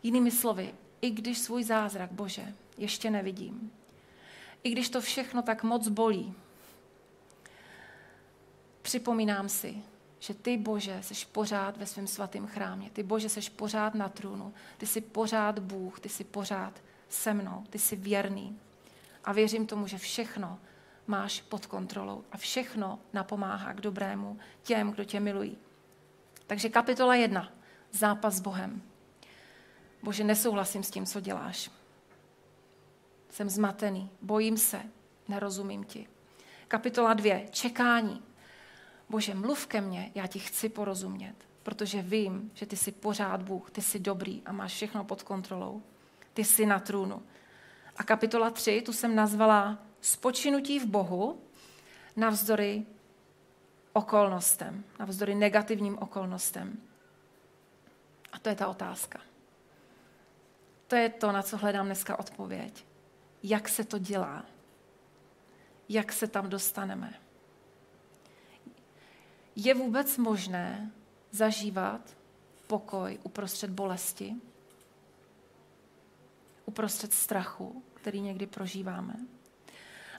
Jinými 0.02 0.30
slovy, 0.30 0.74
i 1.00 1.10
když 1.10 1.38
svůj 1.38 1.64
zázrak, 1.64 2.12
Bože, 2.12 2.54
ještě 2.78 3.10
nevidím, 3.10 3.72
i 4.62 4.70
když 4.70 4.90
to 4.90 5.00
všechno 5.00 5.42
tak 5.42 5.62
moc 5.62 5.88
bolí, 5.88 6.34
připomínám 8.82 9.48
si, 9.48 9.82
že 10.18 10.34
ty, 10.34 10.56
Bože, 10.56 10.98
jsi 11.02 11.26
pořád 11.32 11.76
ve 11.76 11.86
svém 11.86 12.06
svatém 12.06 12.46
chrámě. 12.46 12.90
Ty, 12.90 13.02
Bože, 13.02 13.28
jsi 13.28 13.50
pořád 13.50 13.94
na 13.94 14.08
trůnu. 14.08 14.54
Ty 14.78 14.86
jsi 14.86 15.00
pořád 15.00 15.58
Bůh, 15.58 16.00
ty 16.00 16.08
jsi 16.08 16.24
pořád 16.24 16.82
se 17.08 17.34
mnou, 17.34 17.64
ty 17.70 17.78
jsi 17.78 17.96
věrný. 17.96 18.58
A 19.24 19.32
věřím 19.32 19.66
tomu, 19.66 19.86
že 19.86 19.98
všechno 19.98 20.58
máš 21.06 21.40
pod 21.40 21.66
kontrolou 21.66 22.24
a 22.32 22.36
všechno 22.36 22.98
napomáhá 23.12 23.72
k 23.72 23.80
dobrému 23.80 24.38
těm, 24.62 24.90
kdo 24.90 25.04
tě 25.04 25.20
milují. 25.20 25.58
Takže 26.46 26.68
kapitola 26.68 27.14
jedna. 27.14 27.52
Zápas 27.92 28.34
s 28.34 28.40
Bohem. 28.40 28.82
Bože, 30.02 30.24
nesouhlasím 30.24 30.82
s 30.82 30.90
tím, 30.90 31.06
co 31.06 31.20
děláš. 31.20 31.70
Jsem 33.30 33.50
zmatený, 33.50 34.10
bojím 34.22 34.56
se, 34.56 34.82
nerozumím 35.28 35.84
ti. 35.84 36.08
Kapitola 36.68 37.14
dvě. 37.14 37.48
Čekání. 37.50 38.22
Bože, 39.10 39.34
mluv 39.34 39.66
ke 39.66 39.80
mně, 39.80 40.12
já 40.14 40.26
ti 40.26 40.38
chci 40.38 40.68
porozumět, 40.68 41.34
protože 41.62 42.02
vím, 42.02 42.50
že 42.54 42.66
ty 42.66 42.76
jsi 42.76 42.92
pořád 42.92 43.42
Bůh, 43.42 43.70
ty 43.70 43.82
jsi 43.82 43.98
dobrý 43.98 44.42
a 44.46 44.52
máš 44.52 44.72
všechno 44.72 45.04
pod 45.04 45.22
kontrolou. 45.22 45.82
Ty 46.34 46.44
jsi 46.44 46.66
na 46.66 46.78
trůnu. 46.78 47.22
A 47.96 48.02
kapitola 48.02 48.50
3, 48.50 48.82
tu 48.86 48.92
jsem 48.92 49.14
nazvala 49.14 49.78
Spočinutí 50.00 50.78
v 50.78 50.86
Bohu 50.86 51.42
navzdory 52.16 52.86
okolnostem, 53.92 54.84
navzdory 54.98 55.34
negativním 55.34 55.98
okolnostem. 55.98 56.80
A 58.32 58.38
to 58.38 58.48
je 58.48 58.54
ta 58.54 58.68
otázka. 58.68 59.20
To 60.86 60.96
je 60.96 61.08
to, 61.08 61.32
na 61.32 61.42
co 61.42 61.56
hledám 61.56 61.86
dneska 61.86 62.18
odpověď. 62.18 62.86
Jak 63.42 63.68
se 63.68 63.84
to 63.84 63.98
dělá? 63.98 64.44
Jak 65.88 66.12
se 66.12 66.26
tam 66.26 66.48
dostaneme? 66.48 67.19
Je 69.62 69.74
vůbec 69.74 70.16
možné 70.16 70.90
zažívat 71.30 72.16
pokoj 72.66 73.18
uprostřed 73.22 73.70
bolesti, 73.70 74.34
uprostřed 76.66 77.12
strachu, 77.12 77.82
který 77.94 78.20
někdy 78.20 78.46
prožíváme? 78.46 79.14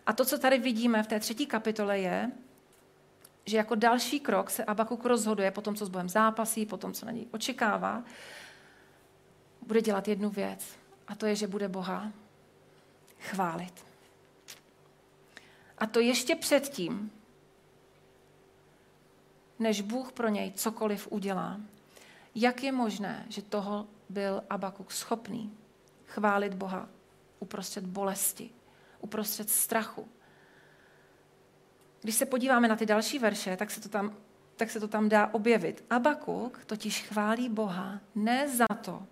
A 0.06 0.14
to, 0.14 0.26
co 0.26 0.38
tady 0.38 0.60
vidíme 0.60 1.04
v 1.04 1.08
té 1.08 1.20
třetí 1.20 1.46
kapitole, 1.46 2.00
je, 2.00 2.32
že 3.46 3.58
jako 3.58 3.76
další 3.76 4.20
krok 4.20 4.50
se 4.50 4.66
Abakuk 4.66 5.06
rozhoduje 5.06 5.52
po 5.52 5.62
tom, 5.62 5.76
co 5.76 5.86
s 5.86 5.90
Bohem 5.90 6.10
zápasí, 6.10 6.66
po 6.66 6.78
tom, 6.78 6.94
co 6.94 7.06
na 7.06 7.12
něj 7.12 7.28
očekává, 7.32 8.04
bude 9.68 9.82
dělat 9.82 10.08
jednu 10.08 10.30
věc. 10.30 10.66
A 11.08 11.16
to 11.16 11.26
je, 11.26 11.36
že 11.36 11.48
bude 11.48 11.68
Boha 11.68 12.12
chválit. 13.20 13.86
A 15.78 15.86
to 15.86 16.00
ještě 16.00 16.36
předtím, 16.36 17.12
než 19.62 19.82
Bůh 19.82 20.12
pro 20.12 20.28
něj 20.28 20.52
cokoliv 20.52 21.08
udělá. 21.12 21.60
Jak 22.36 22.64
je 22.64 22.72
možné, 22.72 23.26
že 23.30 23.42
toho 23.42 23.88
byl 24.10 24.44
Abakuk 24.50 24.92
schopný 24.92 25.58
chválit 26.06 26.54
Boha 26.54 26.90
uprostřed 27.40 27.86
bolesti, 27.86 28.50
uprostřed 29.02 29.50
strachu? 29.50 30.08
když 32.02 32.16
se 32.16 32.26
podíváme 32.26 32.68
na 32.68 32.76
ty 32.76 32.86
další 32.86 33.20
verše, 33.20 33.58
tak 33.58 33.72
se 33.72 33.82
to 33.82 33.90
tam, 33.90 34.16
tak 34.56 34.72
se 34.72 34.80
to 34.80 34.88
tam 34.88 35.10
dá 35.10 35.34
objevit. 35.34 35.86
Abakuk 35.90 36.66
totiž 36.66 37.08
chválí 37.08 37.50
Boha 37.50 38.00
ne 38.16 38.50
za 38.50 38.68
to, 38.82 39.04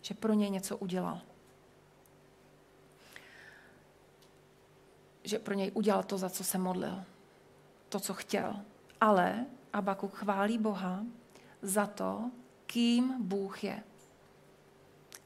že 0.00 0.14
pro 0.14 0.32
něj 0.32 0.50
něco 0.50 0.76
udělal. 0.76 1.20
Že 5.24 5.38
pro 5.38 5.54
něj 5.54 5.70
udělal 5.74 6.02
to, 6.02 6.18
za 6.18 6.30
co 6.30 6.44
se 6.44 6.58
modlil. 6.58 7.04
To, 7.88 8.00
co 8.00 8.14
chtěl. 8.14 8.56
Ale 9.00 9.46
Abakuk 9.76 10.14
chválí 10.14 10.58
Boha 10.58 11.04
za 11.62 11.86
to, 11.86 12.30
kým 12.66 13.14
Bůh 13.18 13.64
je. 13.64 13.82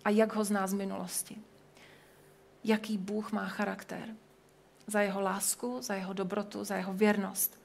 A 0.04 0.10
jak 0.10 0.34
ho 0.34 0.44
zná 0.44 0.66
z 0.66 0.72
minulosti. 0.72 1.36
Jaký 2.64 2.98
Bůh 2.98 3.32
má 3.32 3.48
charakter. 3.48 4.16
Za 4.86 5.00
jeho 5.00 5.20
lásku, 5.20 5.82
za 5.82 5.94
jeho 5.94 6.12
dobrotu, 6.12 6.64
za 6.64 6.76
jeho 6.76 6.92
věrnost. 6.92 7.60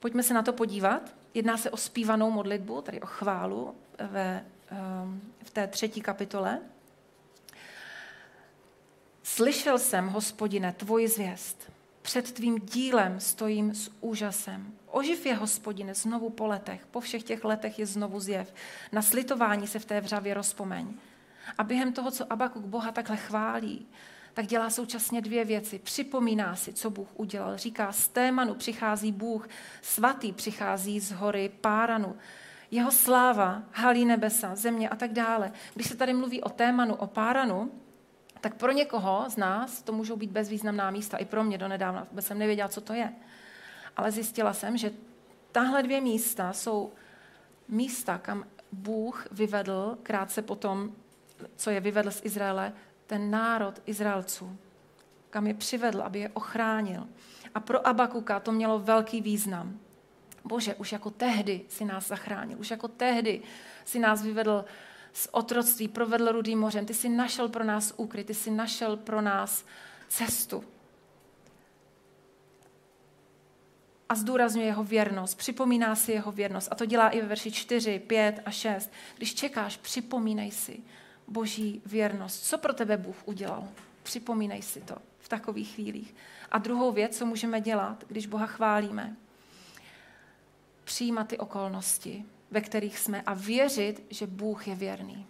Pojďme 0.00 0.22
se 0.22 0.34
na 0.34 0.42
to 0.42 0.52
podívat. 0.52 1.14
Jedná 1.34 1.56
se 1.56 1.70
o 1.70 1.76
zpívanou 1.76 2.30
modlitbu, 2.30 2.82
tady 2.82 3.00
o 3.00 3.06
chválu 3.06 3.74
ve, 4.10 4.46
ehm, 4.68 5.20
v 5.44 5.50
té 5.50 5.66
třetí 5.66 6.00
kapitole. 6.00 6.60
Slyšel 9.22 9.78
jsem, 9.78 10.08
hospodine, 10.08 10.72
tvoji 10.72 11.08
zvěst. 11.08 11.75
Před 12.06 12.32
tvým 12.32 12.58
dílem 12.58 13.20
stojím 13.20 13.74
s 13.74 13.90
úžasem. 14.00 14.72
Oživ 14.86 15.26
je, 15.26 15.34
hospodine, 15.34 15.94
znovu 15.94 16.30
po 16.30 16.46
letech. 16.46 16.86
Po 16.86 17.00
všech 17.00 17.22
těch 17.22 17.44
letech 17.44 17.78
je 17.78 17.86
znovu 17.86 18.20
zjev. 18.20 18.54
Na 18.92 19.02
slitování 19.02 19.66
se 19.66 19.78
v 19.78 19.84
té 19.84 20.00
vřavě 20.00 20.34
rozpomeň. 20.34 20.94
A 21.58 21.64
během 21.64 21.92
toho, 21.92 22.10
co 22.10 22.32
Abakuk 22.32 22.64
Boha 22.64 22.92
takhle 22.92 23.16
chválí, 23.16 23.86
tak 24.34 24.46
dělá 24.46 24.70
současně 24.70 25.20
dvě 25.20 25.44
věci. 25.44 25.78
Připomíná 25.78 26.56
si, 26.56 26.72
co 26.72 26.90
Bůh 26.90 27.08
udělal. 27.14 27.56
Říká, 27.56 27.92
z 27.92 28.08
Témanu 28.08 28.54
přichází 28.54 29.12
Bůh, 29.12 29.48
svatý 29.82 30.32
přichází 30.32 31.00
z 31.00 31.12
hory 31.12 31.50
Páranu. 31.60 32.16
Jeho 32.70 32.90
sláva 32.90 33.62
halí 33.72 34.04
nebesa, 34.04 34.54
země 34.54 34.88
a 34.88 34.96
tak 34.96 35.12
dále. 35.12 35.52
Když 35.74 35.86
se 35.86 35.96
tady 35.96 36.14
mluví 36.14 36.42
o 36.42 36.48
Témanu, 36.48 36.94
o 36.94 37.06
Páranu, 37.06 37.72
tak 38.46 38.54
pro 38.54 38.72
někoho 38.72 39.24
z 39.28 39.36
nás 39.36 39.82
to 39.82 39.92
můžou 39.92 40.16
být 40.16 40.30
bezvýznamná 40.30 40.90
místa. 40.90 41.16
I 41.16 41.24
pro 41.24 41.44
mě 41.44 41.58
do 41.58 41.68
nedávna, 41.68 42.06
jsem 42.20 42.38
nevěděla, 42.38 42.68
co 42.68 42.80
to 42.80 42.92
je. 42.92 43.12
Ale 43.96 44.12
zjistila 44.12 44.52
jsem, 44.52 44.76
že 44.76 44.92
tahle 45.52 45.82
dvě 45.82 46.00
místa 46.00 46.52
jsou 46.52 46.92
místa, 47.68 48.18
kam 48.18 48.44
Bůh 48.72 49.26
vyvedl 49.30 49.98
krátce 50.02 50.42
potom, 50.42 50.92
co 51.56 51.70
je 51.70 51.80
vyvedl 51.80 52.10
z 52.10 52.20
Izraele, 52.24 52.72
ten 53.06 53.30
národ 53.30 53.82
Izraelců, 53.86 54.58
kam 55.30 55.46
je 55.46 55.54
přivedl, 55.54 56.02
aby 56.02 56.18
je 56.18 56.28
ochránil. 56.28 57.06
A 57.54 57.60
pro 57.60 57.86
Abakuka 57.86 58.40
to 58.40 58.52
mělo 58.52 58.78
velký 58.78 59.20
význam. 59.20 59.78
Bože, 60.44 60.74
už 60.74 60.92
jako 60.92 61.10
tehdy 61.10 61.60
si 61.68 61.84
nás 61.84 62.08
zachránil, 62.08 62.58
už 62.58 62.70
jako 62.70 62.88
tehdy 62.88 63.42
si 63.84 63.98
nás 63.98 64.22
vyvedl 64.22 64.64
z 65.16 65.28
otroctví, 65.32 65.88
provedl 65.88 66.32
rudým 66.32 66.58
mořem, 66.58 66.86
ty 66.86 66.94
si 66.94 67.08
našel 67.08 67.48
pro 67.48 67.64
nás 67.64 67.94
úkryt, 67.96 68.26
ty 68.26 68.34
si 68.34 68.50
našel 68.50 68.96
pro 68.96 69.20
nás 69.20 69.64
cestu. 70.08 70.64
A 74.08 74.14
zdůrazňuje 74.14 74.66
jeho 74.66 74.84
věrnost, 74.84 75.34
připomíná 75.34 75.94
si 75.94 76.12
jeho 76.12 76.32
věrnost. 76.32 76.68
A 76.70 76.74
to 76.74 76.86
dělá 76.86 77.08
i 77.08 77.20
ve 77.20 77.26
verši 77.26 77.52
4, 77.52 77.98
5 77.98 78.42
a 78.44 78.50
6. 78.50 78.92
Když 79.16 79.34
čekáš, 79.34 79.76
připomínej 79.76 80.50
si 80.50 80.80
boží 81.28 81.82
věrnost. 81.86 82.44
Co 82.44 82.58
pro 82.58 82.72
tebe 82.72 82.96
Bůh 82.96 83.16
udělal? 83.24 83.68
Připomínej 84.02 84.62
si 84.62 84.80
to 84.80 84.96
v 85.18 85.28
takových 85.28 85.74
chvílích. 85.74 86.14
A 86.50 86.58
druhou 86.58 86.92
věc, 86.92 87.18
co 87.18 87.26
můžeme 87.26 87.60
dělat, 87.60 88.04
když 88.08 88.26
Boha 88.26 88.46
chválíme, 88.46 89.16
přijímat 90.84 91.28
ty 91.28 91.38
okolnosti, 91.38 92.24
ve 92.50 92.60
kterých 92.60 92.98
jsme 92.98 93.22
a 93.22 93.34
věřit, 93.34 94.06
že 94.10 94.26
Bůh 94.26 94.68
je 94.68 94.74
věrný. 94.74 95.26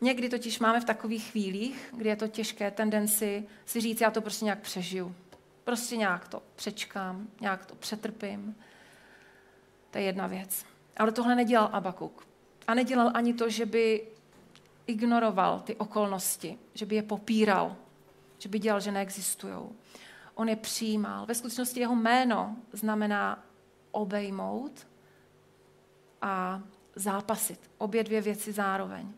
Někdy 0.00 0.28
totiž 0.28 0.58
máme 0.58 0.80
v 0.80 0.84
takových 0.84 1.30
chvílích, 1.30 1.94
kdy 1.96 2.08
je 2.08 2.16
to 2.16 2.28
těžké 2.28 2.70
tendenci 2.70 3.46
si 3.66 3.80
říct, 3.80 4.00
já 4.00 4.10
to 4.10 4.20
prostě 4.20 4.44
nějak 4.44 4.60
přežiju. 4.60 5.14
Prostě 5.64 5.96
nějak 5.96 6.28
to 6.28 6.42
přečkám, 6.56 7.28
nějak 7.40 7.66
to 7.66 7.74
přetrpím. 7.74 8.56
To 9.90 9.98
je 9.98 10.04
jedna 10.04 10.26
věc. 10.26 10.64
Ale 10.96 11.12
tohle 11.12 11.34
nedělal 11.34 11.70
Abakuk. 11.72 12.26
A 12.66 12.74
nedělal 12.74 13.10
ani 13.14 13.34
to, 13.34 13.50
že 13.50 13.66
by 13.66 14.06
ignoroval 14.86 15.60
ty 15.60 15.76
okolnosti, 15.76 16.58
že 16.74 16.86
by 16.86 16.94
je 16.94 17.02
popíral, 17.02 17.76
že 18.38 18.48
by 18.48 18.58
dělal, 18.58 18.80
že 18.80 18.92
neexistují. 18.92 19.54
On 20.34 20.48
je 20.48 20.56
přijímal. 20.56 21.26
Ve 21.26 21.34
skutečnosti 21.34 21.80
jeho 21.80 21.96
jméno 21.96 22.56
znamená 22.72 23.44
obejmout 23.90 24.86
a 26.22 26.62
zápasit. 26.94 27.70
Obě 27.78 28.04
dvě 28.04 28.20
věci 28.20 28.52
zároveň. 28.52 29.12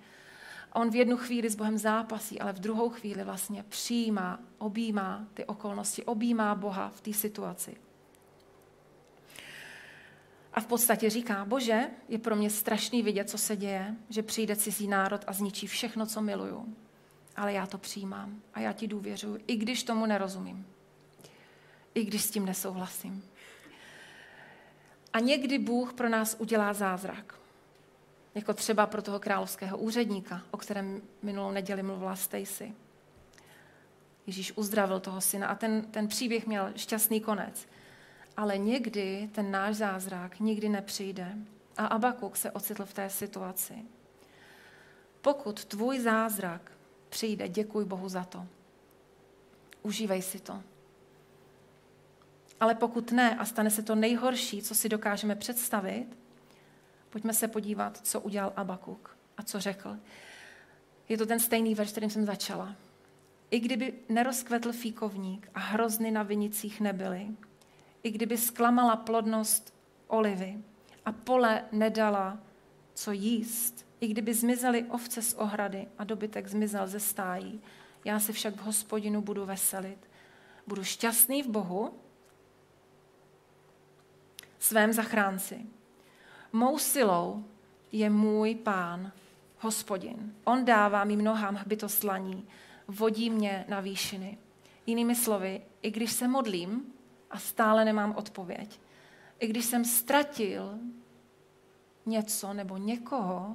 On 0.73 0.91
v 0.91 0.95
jednu 0.95 1.17
chvíli 1.17 1.51
s 1.51 1.55
Bohem 1.55 1.79
zápasí, 1.79 2.41
ale 2.41 2.53
v 2.53 2.61
druhou 2.61 2.89
chvíli 2.91 3.25
vlastně 3.25 3.63
přijímá, 3.69 4.41
objímá 4.59 5.27
ty 5.35 5.45
okolnosti, 5.45 6.05
objímá 6.05 6.55
Boha 6.55 6.89
v 6.89 7.01
té 7.01 7.13
situaci. 7.13 7.77
A 10.53 10.61
v 10.61 10.67
podstatě 10.67 11.11
říká, 11.11 11.45
bože, 11.45 11.81
je 12.09 12.19
pro 12.19 12.37
mě 12.37 12.51
strašný 12.51 13.03
vidět, 13.03 13.31
co 13.31 13.39
se 13.39 13.57
děje, 13.57 13.95
že 14.09 14.23
přijde 14.23 14.57
cizí 14.57 14.89
národ 14.89 15.25
a 15.27 15.33
zničí 15.33 15.67
všechno, 15.67 16.07
co 16.07 16.21
miluju. 16.23 16.77
Ale 17.37 17.53
já 17.53 17.67
to 17.67 17.79
přijímám 17.79 18.43
a 18.55 18.61
já 18.61 18.73
ti 18.73 18.87
důvěřuji, 18.87 19.41
i 19.47 19.57
když 19.57 19.83
tomu 19.83 20.07
nerozumím. 20.07 20.67
I 21.95 22.05
když 22.05 22.23
s 22.23 22.31
tím 22.31 22.47
nesouhlasím. 22.47 23.25
A 25.15 25.19
někdy 25.19 25.59
Bůh 25.59 25.93
pro 25.93 26.09
nás 26.09 26.37
udělá 26.39 26.73
zázrak. 26.73 27.35
Jako 28.35 28.55
třeba 28.55 28.87
pro 28.87 29.03
toho 29.03 29.21
královského 29.21 29.79
úředníka, 29.79 30.43
o 30.51 30.57
kterém 30.57 31.03
minulou 31.23 31.51
neděli 31.51 31.83
mluvila 31.83 32.17
Stacy. 32.17 32.75
Ježíš 34.27 34.53
uzdravil 34.57 35.01
toho 35.01 35.21
syna 35.21 35.49
a 35.49 35.55
ten, 35.55 35.83
ten 35.83 36.09
příběh 36.09 36.47
měl 36.47 36.73
šťastný 36.77 37.21
konec. 37.21 37.69
Ale 38.37 38.59
někdy 38.59 39.31
ten 39.33 39.51
náš 39.51 39.77
zázrak 39.77 40.41
nikdy 40.41 40.69
nepřijde. 40.69 41.35
A 41.77 41.87
Abakuk 41.87 42.37
se 42.37 42.51
ocitl 42.51 42.85
v 42.85 42.95
té 42.95 43.11
situaci. 43.11 43.75
Pokud 45.21 45.65
tvůj 45.65 46.01
zázrak 46.01 46.73
přijde, 47.09 47.49
děkuj 47.49 47.85
Bohu 47.85 48.09
za 48.09 48.25
to. 48.25 48.47
Užívej 49.83 50.23
si 50.23 50.41
to. 50.41 50.63
Ale 52.65 52.75
pokud 52.75 53.13
ne 53.13 53.37
a 53.37 53.45
stane 53.45 53.71
se 53.71 53.83
to 53.83 53.95
nejhorší, 53.95 54.63
co 54.63 54.75
si 54.75 54.89
dokážeme 54.89 55.35
představit, 55.35 56.07
pojďme 57.11 57.35
se 57.35 57.49
podívat, 57.49 58.01
co 58.03 58.21
udělal 58.21 58.53
Abakuk 58.57 59.17
a 59.37 59.43
co 59.43 59.61
řekl. 59.61 59.97
Je 61.09 61.19
to 61.19 61.27
ten 61.27 61.41
stejný 61.41 61.75
verš, 61.75 61.91
kterým 61.91 62.11
jsem 62.11 62.25
začala. 62.25 62.75
I 63.51 63.61
kdyby 63.61 63.95
nerozkvetl 64.09 64.73
fíkovník 64.73 65.51
a 65.55 65.61
hrozny 65.61 66.11
na 66.11 66.23
vinicích 66.23 66.81
nebyly, 66.81 67.27
i 68.03 68.11
kdyby 68.11 68.37
zklamala 68.37 68.97
plodnost 68.97 69.75
olivy 70.07 70.59
a 71.05 71.13
pole 71.13 71.65
nedala 71.73 72.39
co 72.95 73.13
jíst, 73.13 73.87
i 74.01 74.09
kdyby 74.09 74.35
zmizely 74.35 74.85
ovce 74.85 75.23
z 75.23 75.35
ohrady 75.35 75.89
a 75.99 76.05
dobytek 76.05 76.49
zmizel 76.49 76.87
ze 76.87 77.01
stájí, 77.01 77.61
já 78.05 78.21
se 78.21 78.33
však 78.33 78.55
v 78.55 78.63
hospodinu 78.63 79.23
budu 79.23 79.47
veselit. 79.47 79.99
Budu 80.67 80.85
šťastný 80.85 81.43
v 81.43 81.49
Bohu, 81.49 82.04
svém 84.65 84.93
zachránci. 84.93 85.67
Mou 86.53 86.79
silou 86.79 87.45
je 87.93 88.11
můj 88.11 88.55
pán, 88.55 89.13
hospodin. 89.59 90.35
On 90.45 90.65
dává 90.65 91.05
mi 91.05 91.17
nohám 91.17 91.55
hbytoslaní, 91.55 92.49
vodí 92.89 93.31
mě 93.31 93.65
na 93.69 93.81
výšiny. 93.81 94.39
Jinými 94.87 95.15
slovy, 95.15 95.63
i 95.83 95.91
když 95.91 96.13
se 96.13 96.29
modlím, 96.29 96.93
a 97.31 97.39
stále 97.39 97.85
nemám 97.85 98.15
odpověď. 98.17 98.81
I 99.39 99.47
když 99.47 99.65
jsem 99.65 99.85
ztratil 99.85 100.79
něco 102.07 102.53
nebo 102.53 102.77
někoho, 102.77 103.55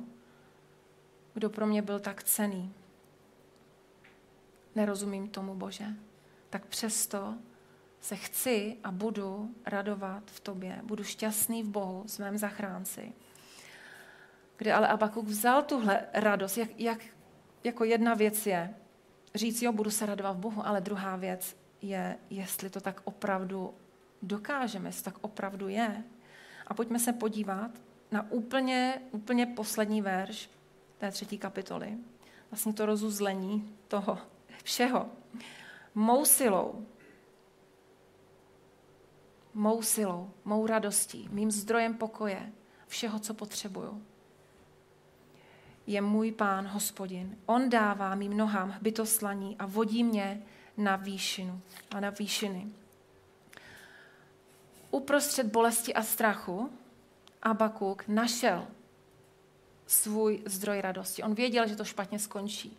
kdo 1.34 1.50
pro 1.50 1.68
mě 1.68 1.82
byl 1.82 2.00
tak 2.00 2.24
cený. 2.24 2.74
Nerozumím 4.76 5.28
tomu, 5.28 5.56
Bože. 5.56 5.86
Tak 6.50 6.66
přesto 6.66 7.36
se 8.02 8.16
chci 8.16 8.78
a 8.84 8.92
budu 8.92 9.56
radovat 9.66 10.24
v 10.26 10.40
tobě. 10.40 10.80
Budu 10.84 11.04
šťastný 11.04 11.64
v 11.64 11.70
Bohu, 11.70 12.04
svém 12.08 12.38
zachránci. 12.38 13.14
Kde 14.58 14.74
ale 14.74 14.88
Abakuk 14.88 15.26
vzal 15.26 15.64
tuhle 15.64 16.06
radost, 16.14 16.58
jak, 16.58 16.70
jak, 16.80 17.00
jako 17.64 17.84
jedna 17.84 18.14
věc 18.14 18.46
je 18.46 18.74
říct, 19.36 19.62
jo, 19.62 19.72
budu 19.72 19.92
se 19.92 20.06
radovat 20.06 20.38
v 20.38 20.40
Bohu, 20.40 20.68
ale 20.68 20.82
druhá 20.82 21.16
věc 21.16 21.58
je, 21.82 22.18
jestli 22.30 22.70
to 22.70 22.82
tak 22.82 23.02
opravdu 23.04 23.74
dokážeme, 24.22 24.90
jestli 24.90 25.04
tak 25.04 25.16
opravdu 25.22 25.68
je. 25.68 26.04
A 26.68 26.74
pojďme 26.74 27.00
se 27.00 27.14
podívat 27.14 27.72
na 28.12 28.32
úplně, 28.32 29.02
úplně 29.12 29.46
poslední 29.46 30.02
verš 30.02 30.50
té 30.98 31.12
třetí 31.12 31.38
kapitoly. 31.38 31.98
Vlastně 32.52 32.74
to 32.74 32.86
rozuzlení 32.86 33.76
toho 33.88 34.18
všeho. 34.64 35.10
Mou 35.96 36.26
silou 36.26 36.86
mou 39.60 39.82
silou, 39.82 40.32
mou 40.46 40.68
radostí, 40.68 41.28
mým 41.32 41.52
zdrojem 41.52 41.94
pokoje, 41.94 42.52
všeho, 42.88 43.20
co 43.20 43.34
potřebuju. 43.34 44.06
Je 45.88 46.02
můj 46.02 46.32
pán, 46.32 46.68
hospodin. 46.68 47.38
On 47.46 47.70
dává 47.70 48.16
mým 48.16 48.38
nohám 48.38 48.70
hbytoslaní 48.70 49.58
a 49.58 49.66
vodí 49.66 50.04
mě 50.04 50.42
na 50.78 50.96
výšinu 50.96 51.62
a 51.92 52.00
na 52.00 52.10
výšiny. 52.10 52.68
Uprostřed 54.92 55.48
bolesti 55.48 55.94
a 55.94 56.04
strachu 56.04 56.72
Abakuk 57.42 58.08
našel 58.08 58.68
svůj 59.88 60.44
zdroj 60.46 60.82
radosti. 60.82 61.24
On 61.24 61.34
věděl, 61.36 61.68
že 61.68 61.76
to 61.76 61.86
špatně 61.86 62.20
skončí. 62.20 62.78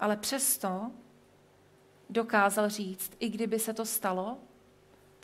Ale 0.00 0.16
přesto 0.16 0.90
dokázal 2.10 2.68
říct, 2.68 3.12
i 3.18 3.28
kdyby 3.28 3.58
se 3.58 3.74
to 3.74 3.86
stalo, 3.86 4.38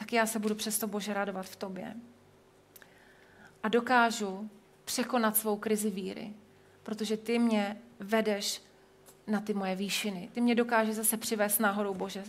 tak 0.03 0.13
já 0.13 0.27
se 0.27 0.39
budu 0.39 0.55
přesto 0.55 0.87
Bože 0.87 1.15
radovat 1.15 1.47
v 1.47 1.57
tobě. 1.57 1.95
A 3.63 3.69
dokážu 3.69 4.51
překonat 4.85 5.37
svou 5.37 5.57
krizi 5.57 5.91
víry, 5.91 6.33
protože 6.83 7.17
ty 7.17 7.39
mě 7.39 7.79
vedeš 8.01 8.63
na 9.27 9.41
ty 9.41 9.55
moje 9.55 9.77
výšiny. 9.77 10.29
Ty 10.33 10.41
mě 10.41 10.55
dokážeš 10.55 10.95
zase 10.95 11.17
přivést 11.17 11.59
náhodou 11.59 11.95
Bože 11.95 12.25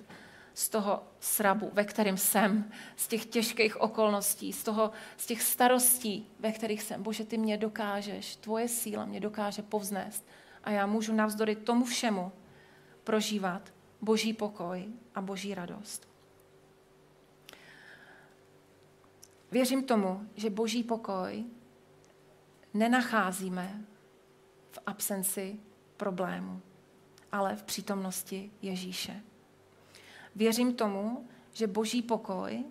z 0.54 0.70
toho 0.70 1.04
srabu, 1.20 1.72
ve 1.74 1.84
kterém 1.84 2.18
jsem, 2.18 2.72
z 2.96 3.08
těch 3.08 3.26
těžkých 3.26 3.82
okolností, 3.82 4.54
z, 4.54 4.64
toho, 4.64 4.92
z 5.18 5.26
těch 5.26 5.42
starostí, 5.42 6.28
ve 6.40 6.52
kterých 6.52 6.84
jsem. 6.84 7.04
Bože, 7.04 7.26
ty 7.26 7.38
mě 7.38 7.58
dokážeš, 7.58 8.36
tvoje 8.36 8.68
síla 8.68 9.06
mě 9.06 9.20
dokáže 9.20 9.62
povznést 9.62 10.28
a 10.64 10.72
já 10.72 10.86
můžu 10.86 11.14
navzdory 11.14 11.56
tomu 11.56 11.86
všemu 11.86 12.32
prožívat 13.04 13.74
boží 14.02 14.34
pokoj 14.34 14.86
a 15.16 15.22
boží 15.22 15.56
radost. 15.56 16.13
Věřím 19.54 19.84
tomu, 19.84 20.30
že 20.36 20.50
boží 20.50 20.84
pokoj 20.84 21.46
nenacházíme 22.74 23.86
v 24.72 24.80
absenci 24.86 25.60
problému, 25.98 26.62
ale 27.32 27.56
v 27.56 27.64
přítomnosti 27.64 28.52
Ježíše. 28.62 29.22
Věřím 30.36 30.76
tomu, 30.76 31.28
že 31.52 31.68
boží 31.68 32.02
pokoj 32.02 32.64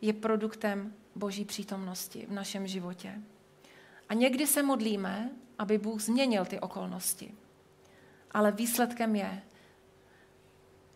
je 0.00 0.12
produktem 0.12 0.94
boží 1.14 1.44
přítomnosti 1.44 2.26
v 2.26 2.32
našem 2.32 2.66
životě. 2.66 3.22
A 4.08 4.14
někdy 4.14 4.46
se 4.46 4.62
modlíme, 4.62 5.30
aby 5.58 5.78
Bůh 5.78 6.00
změnil 6.00 6.44
ty 6.44 6.60
okolnosti. 6.60 7.34
Ale 8.30 8.52
výsledkem 8.52 9.16
je, 9.16 9.42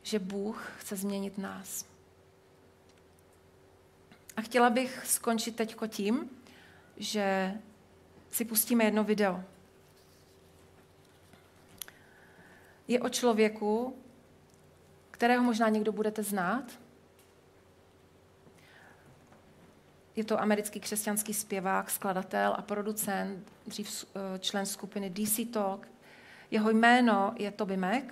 že 0.02 0.18
Bůh 0.18 0.72
chce 0.78 0.96
změnit 0.96 1.38
nás. 1.38 1.93
Chtěla 4.44 4.70
bych 4.70 5.06
skončit 5.06 5.56
teď 5.56 5.76
tím, 5.88 6.30
že 6.96 7.54
si 8.30 8.44
pustíme 8.44 8.84
jedno 8.84 9.04
video. 9.04 9.42
Je 12.88 13.00
o 13.00 13.08
člověku, 13.08 13.96
kterého 15.10 15.44
možná 15.44 15.68
někdo 15.68 15.92
budete 15.92 16.22
znát. 16.22 16.64
Je 20.16 20.24
to 20.24 20.40
americký 20.40 20.80
křesťanský 20.80 21.34
zpěvák, 21.34 21.90
skladatel 21.90 22.54
a 22.58 22.62
producent, 22.62 23.52
dřív 23.66 24.04
eh, 24.04 24.38
člen 24.38 24.66
skupiny 24.66 25.10
DC 25.10 25.40
Talk. 25.52 25.88
Jeho 26.50 26.70
jméno 26.70 27.34
je 27.36 27.50
Toby 27.50 27.76
Mac. 27.76 28.04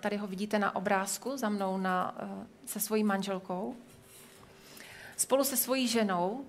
Tady 0.00 0.16
ho 0.16 0.26
vidíte 0.26 0.58
na 0.58 0.76
obrázku 0.76 1.36
za 1.36 1.48
mnou 1.48 1.78
na, 1.78 2.14
eh, 2.18 2.46
se 2.66 2.80
svojí 2.80 3.04
manželkou. 3.04 3.76
Spolu 5.20 5.44
se 5.44 5.56
svojí 5.56 5.88
ženou 5.88 6.46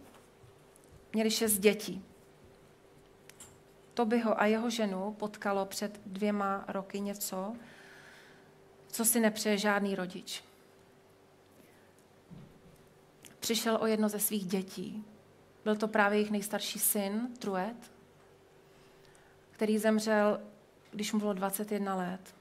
měli 1.13 1.31
šest 1.31 1.57
dětí. 1.57 2.05
Tobyho 3.93 4.41
a 4.41 4.45
jeho 4.45 4.69
ženu 4.69 5.15
potkalo 5.19 5.65
před 5.65 6.01
dvěma 6.05 6.65
roky 6.67 6.99
něco, 6.99 7.55
co 8.87 9.05
si 9.05 9.19
nepřeje 9.19 9.57
žádný 9.57 9.95
rodič. 9.95 10.43
Přišel 13.39 13.77
o 13.81 13.85
jedno 13.85 14.09
ze 14.09 14.19
svých 14.19 14.45
dětí. 14.45 15.05
Byl 15.63 15.75
to 15.75 15.87
právě 15.87 16.17
jejich 16.17 16.31
nejstarší 16.31 16.79
syn, 16.79 17.27
Truet, 17.39 17.91
který 19.51 19.77
zemřel, 19.77 20.41
když 20.91 21.13
mu 21.13 21.19
bylo 21.19 21.33
21 21.33 21.95
let. 21.95 22.35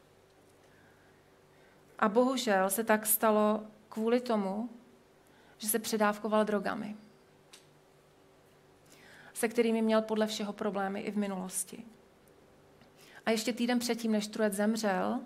A 1.98 2.08
bohužel 2.08 2.70
se 2.70 2.84
tak 2.84 3.06
stalo 3.06 3.62
kvůli 3.88 4.20
tomu, 4.20 4.70
že 5.60 5.68
se 5.68 5.78
předávkoval 5.78 6.44
drogami, 6.44 6.96
se 9.34 9.48
kterými 9.48 9.82
měl 9.82 10.02
podle 10.02 10.26
všeho 10.26 10.52
problémy 10.52 11.00
i 11.00 11.10
v 11.10 11.16
minulosti. 11.16 11.84
A 13.26 13.30
ještě 13.30 13.52
týden 13.52 13.78
předtím, 13.78 14.12
než 14.12 14.26
Truet 14.26 14.52
zemřel, 14.52 15.20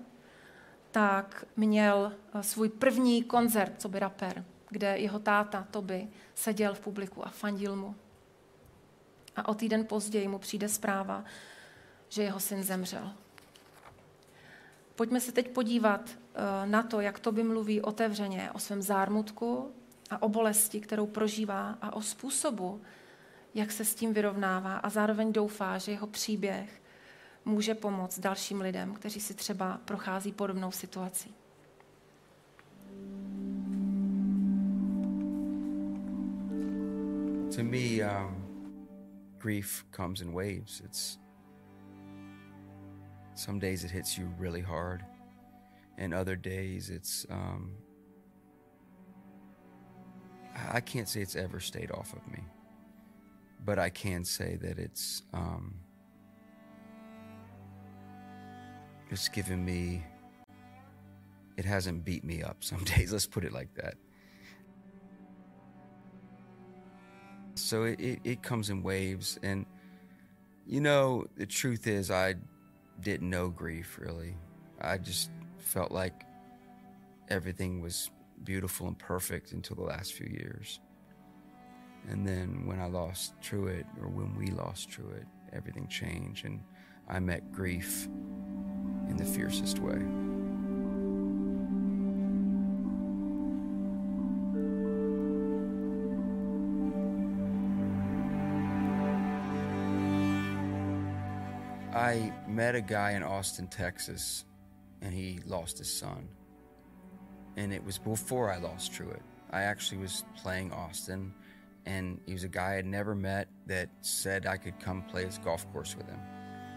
tak 0.90 1.44
měl 1.56 2.12
eh, 2.34 2.42
svůj 2.42 2.68
první 2.68 3.22
koncert, 3.22 3.72
co 3.78 3.88
by 3.88 3.98
rapper, 3.98 4.44
kde 4.70 4.98
jeho 4.98 5.18
táta 5.18 5.66
Toby 5.70 6.08
seděl 6.34 6.74
v 6.74 6.80
publiku 6.80 7.26
a 7.26 7.30
fandil 7.30 7.76
mu. 7.76 7.94
A 9.36 9.48
o 9.48 9.54
týden 9.54 9.86
později 9.86 10.28
mu 10.28 10.38
přijde 10.38 10.68
zpráva, 10.68 11.24
že 12.08 12.22
jeho 12.22 12.40
syn 12.40 12.62
zemřel. 12.62 13.12
Pojďme 14.94 15.20
se 15.20 15.32
teď 15.32 15.48
podívat 15.48 16.10
eh, 16.10 16.66
na 16.66 16.82
to, 16.82 17.00
jak 17.00 17.18
Toby 17.18 17.42
mluví 17.42 17.82
otevřeně 17.82 18.50
o 18.52 18.58
svém 18.58 18.82
zármutku 18.82 19.74
a 20.10 20.22
o 20.22 20.28
bolesti, 20.28 20.80
kterou 20.80 21.06
prožívá 21.06 21.78
a 21.82 21.92
o 21.92 22.02
způsobu, 22.02 22.82
jak 23.54 23.72
se 23.72 23.84
s 23.84 23.94
tím 23.94 24.14
vyrovnává 24.14 24.76
a 24.76 24.88
zároveň 24.88 25.32
doufá, 25.32 25.78
že 25.78 25.92
jeho 25.92 26.06
příběh 26.06 26.82
může 27.44 27.74
pomoct 27.74 28.18
dalším 28.18 28.60
lidem, 28.60 28.94
kteří 28.94 29.20
si 29.20 29.34
třeba 29.34 29.80
prochází 29.84 30.32
podobnou 30.32 30.72
situací. 30.72 31.34
To 37.56 37.62
me, 37.62 38.02
um, 38.02 38.44
grief 39.38 39.84
comes 39.96 40.20
in 40.20 40.32
waves. 40.32 40.80
It's 40.80 41.18
some 43.34 43.60
days 43.60 43.84
it 43.84 43.90
hits 43.90 44.18
you 44.18 44.34
really 44.38 44.62
hard, 44.62 45.04
and 45.98 46.14
other 46.14 46.36
days 46.36 46.90
it's 46.90 47.26
um, 47.30 47.76
I 50.72 50.80
can't 50.80 51.08
say 51.08 51.20
it's 51.20 51.36
ever 51.36 51.60
stayed 51.60 51.90
off 51.90 52.12
of 52.12 52.26
me, 52.32 52.40
but 53.64 53.78
I 53.78 53.90
can 53.90 54.24
say 54.24 54.56
that 54.62 54.78
it's 54.78 55.22
um, 55.32 55.74
it's 59.10 59.28
given 59.28 59.64
me 59.64 60.02
it 61.56 61.64
hasn't 61.64 62.04
beat 62.04 62.24
me 62.24 62.42
up 62.42 62.64
some 62.64 62.82
days 62.84 63.12
let's 63.12 63.26
put 63.26 63.44
it 63.44 63.52
like 63.52 63.72
that. 63.74 63.94
So 67.56 67.84
it, 67.84 68.00
it, 68.00 68.18
it, 68.24 68.42
comes 68.42 68.68
in 68.68 68.82
waves 68.82 69.38
and 69.44 69.64
you 70.66 70.80
know 70.80 71.24
the 71.36 71.46
truth 71.46 71.86
is 71.86 72.10
i 72.10 72.34
didn't 73.00 73.28
know 73.28 73.48
grief 73.48 73.98
really. 74.00 74.36
I 74.80 74.98
just 74.98 75.30
felt 75.58 75.92
like 75.92 76.24
everything 77.28 77.80
was 77.80 78.10
beautiful 78.44 78.86
and 78.86 78.98
perfect 78.98 79.52
until 79.52 79.76
the 79.76 79.82
last 79.82 80.12
few 80.12 80.26
years 80.26 80.80
and 82.08 82.26
then 82.26 82.66
when 82.66 82.80
i 82.80 82.86
lost 82.86 83.32
truett 83.40 83.86
or 84.00 84.08
when 84.08 84.36
we 84.36 84.48
lost 84.48 84.90
truett 84.90 85.26
everything 85.52 85.86
changed 85.88 86.44
and 86.44 86.60
i 87.08 87.18
met 87.18 87.52
grief 87.52 88.08
in 89.08 89.16
the 89.16 89.24
fiercest 89.24 89.78
way. 89.78 90.00
I 101.94 102.32
met 102.48 102.74
a 102.74 102.80
guy 102.80 103.12
in 103.12 103.22
Austin, 103.22 103.68
Texas, 103.68 104.44
and 105.00 105.12
he 105.12 105.38
lost 105.46 105.78
his 105.78 105.90
son. 105.90 106.28
And 107.56 107.72
it 107.72 107.84
was 107.84 107.98
before 107.98 108.50
I 108.50 108.58
lost 108.58 108.92
Truett. 108.92 109.22
I 109.50 109.62
actually 109.62 109.98
was 109.98 110.24
playing 110.36 110.72
Austin, 110.72 111.32
and 111.86 112.20
he 112.26 112.32
was 112.32 112.44
a 112.44 112.48
guy 112.48 112.76
I'd 112.76 112.86
never 112.86 113.14
met 113.14 113.48
that 113.66 113.88
said 114.00 114.46
I 114.46 114.56
could 114.56 114.80
come 114.80 115.02
play 115.02 115.24
his 115.24 115.38
golf 115.38 115.70
course 115.72 115.96
with 115.96 116.08
him 116.08 116.18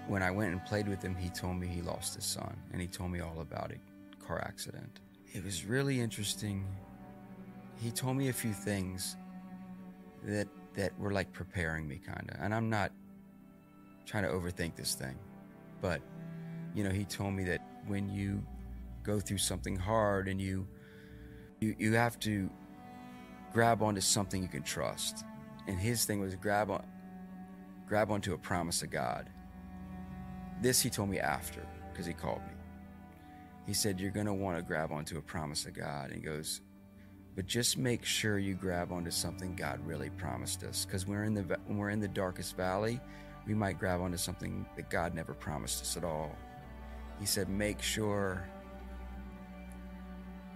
when 0.07 0.23
I 0.23 0.32
went 0.32 0.51
and 0.51 0.63
played 0.63 0.88
with 0.88 1.01
him, 1.01 1.15
he 1.15 1.30
told 1.30 1.57
me 1.57 1.67
he 1.67 1.82
lost 1.82 2.15
his 2.15 2.25
son, 2.25 2.55
and 2.71 2.82
he 2.82 2.88
told 2.88 3.11
me 3.11 3.19
all 3.19 3.41
about 3.41 3.71
a 3.71 4.25
car 4.25 4.41
accident. 4.41 5.01
It 5.34 5.43
was 5.43 5.65
really 5.65 5.99
interesting. 5.99 6.65
He 7.75 7.91
told 7.91 8.17
me 8.17 8.30
a 8.30 8.34
few 8.34 8.53
things 8.53 9.17
that 10.23 10.47
that 10.75 10.97
were 10.99 11.11
like 11.11 11.32
preparing 11.34 11.88
me, 11.88 11.99
kind 12.05 12.30
of. 12.32 12.39
And 12.39 12.53
I'm 12.53 12.69
not 12.69 12.91
trying 14.05 14.23
to 14.23 14.30
overthink 14.30 14.75
this 14.75 14.95
thing, 14.95 15.17
but 15.82 16.01
you 16.73 16.84
know, 16.84 16.91
he 16.91 17.03
told 17.03 17.34
me 17.34 17.43
that 17.45 17.61
when 17.88 18.09
you 18.09 18.41
go 19.08 19.20
through 19.22 19.39
something 19.39 19.76
hard 19.76 20.28
and 20.28 20.39
you 20.39 20.68
you 21.62 21.76
you 21.80 21.93
have 21.93 22.20
to 22.20 22.49
grab 23.53 23.82
onto 23.82 24.01
something 24.01 24.43
you 24.43 24.49
can 24.49 24.62
trust. 24.62 25.26
And 25.68 25.80
his 25.80 26.05
thing 26.05 26.20
was 26.20 26.36
grab 26.36 26.70
on, 26.70 26.86
grab 27.88 28.12
onto 28.12 28.34
a 28.34 28.38
promise 28.38 28.84
of 28.84 28.91
God. 28.91 29.30
This 30.62 30.82
he 30.82 30.89
told 30.89 31.10
me 31.10 31.20
after, 31.20 31.66
because 31.91 32.05
he 32.05 32.14
called 32.14 32.41
me. 32.41 32.53
He 33.66 33.74
said, 33.74 33.99
You're 33.99 34.12
going 34.12 34.28
to 34.28 34.34
want 34.34 34.58
to 34.58 34.64
grab 34.64 34.91
onto 34.91 35.18
a 35.18 35.22
promise 35.22 35.66
of 35.66 35.74
God. 35.74 36.12
And 36.12 36.16
he 36.16 36.22
goes, 36.22 36.62
But 37.36 37.47
just 37.47 37.78
make 37.78 38.05
sure 38.05 38.38
you 38.38 38.53
grab 38.53 38.91
onto 38.91 39.12
something 39.12 39.55
God 39.55 39.80
really 39.86 40.10
promised 40.12 40.64
us. 40.64 40.86
Because 40.86 41.08
we're 41.08 41.24
in 41.24 41.34
the, 41.34 41.43
when 41.66 41.78
we're 41.78 41.89
in 41.89 41.99
the 41.99 42.08
darkest 42.08 42.55
valley, 42.55 42.99
we 43.45 43.53
might 43.53 43.80
grab 43.80 44.01
onto 44.01 44.18
something 44.18 44.66
that 44.76 44.89
God 44.89 45.14
never 45.14 45.34
promised 45.34 45.82
us 45.82 45.97
at 45.97 46.03
all. 46.03 46.36
He 47.20 47.26
said, 47.26 47.49
Make 47.49 47.82
sure, 47.82 48.47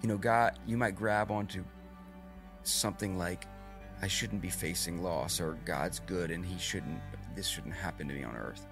you 0.02 0.08
know, 0.08 0.18
God, 0.18 0.58
you 0.66 0.76
might 0.76 0.96
grab 0.96 1.30
onto 1.30 1.64
something 2.64 3.16
like, 3.16 3.46
I 4.02 4.08
shouldn't 4.08 4.42
be 4.42 4.50
facing 4.50 5.02
loss, 5.02 5.40
or 5.40 5.58
God's 5.64 6.00
good 6.00 6.30
and 6.30 6.44
He 6.44 6.58
shouldn't, 6.58 7.00
this 7.36 7.46
shouldn't 7.46 7.74
happen 7.74 8.08
to 8.08 8.14
me 8.14 8.24
on 8.24 8.36
earth. 8.36 8.66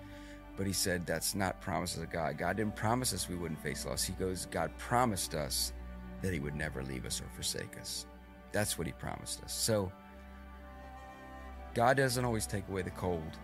But 0.56 0.66
he 0.66 0.74
said 0.74 1.06
that's 1.06 1.34
not 1.34 1.58
promises 1.62 2.02
of 2.02 2.10
God. 2.10 2.36
God 2.36 2.58
didn't 2.58 2.76
promise 2.76 3.14
us 3.14 3.30
we 3.30 3.34
wouldn't 3.34 3.62
face 3.62 3.86
loss. 3.86 4.04
He 4.04 4.12
goes, 4.12 4.46
God 4.50 4.70
promised 4.76 5.34
us 5.34 5.72
that 6.20 6.34
he 6.34 6.40
would 6.40 6.54
never 6.54 6.82
leave 6.82 7.06
us 7.06 7.18
or 7.20 7.24
forsake 7.34 7.78
us. 7.80 8.04
That's 8.52 8.76
what 8.76 8.86
he 8.86 8.92
promised 8.92 9.42
us. 9.42 9.54
So 9.54 9.90
God 11.72 11.96
doesn't 11.96 12.24
always 12.24 12.46
take 12.46 12.68
away 12.68 12.82
the 12.82 12.90
cold. 12.90 13.38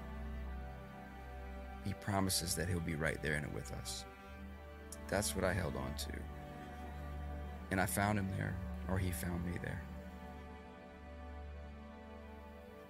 He 1.87 1.95
promises 1.95 2.55
that 2.57 2.69
he'll 2.69 2.81
be 2.81 2.97
right 2.97 3.23
there 3.23 3.35
in 3.35 3.45
it 3.45 3.55
with 3.55 3.73
us. 3.81 4.05
That's 5.09 5.35
what 5.35 5.45
I 5.45 5.55
held 5.55 5.77
on 5.77 5.95
to. 5.95 6.36
And 7.71 7.81
I 7.81 7.87
found 7.87 8.19
him 8.19 8.29
there, 8.37 8.57
or 8.89 8.99
he 8.99 9.11
found 9.11 9.45
me 9.45 9.59
there. 9.63 9.83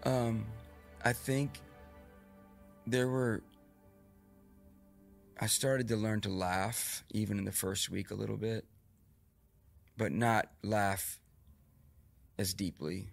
Um, 0.04 0.46
I 1.04 1.12
think 1.12 1.60
there 2.86 3.08
were 3.08 3.42
I 5.38 5.46
started 5.46 5.88
to 5.88 5.96
learn 5.96 6.22
to 6.22 6.30
laugh 6.30 7.04
even 7.10 7.38
in 7.38 7.44
the 7.44 7.52
first 7.52 7.90
week 7.90 8.10
a 8.10 8.14
little 8.14 8.38
bit, 8.38 8.64
but 9.96 10.10
not 10.10 10.48
laugh 10.62 11.18
as 12.38 12.54
deeply. 12.54 13.08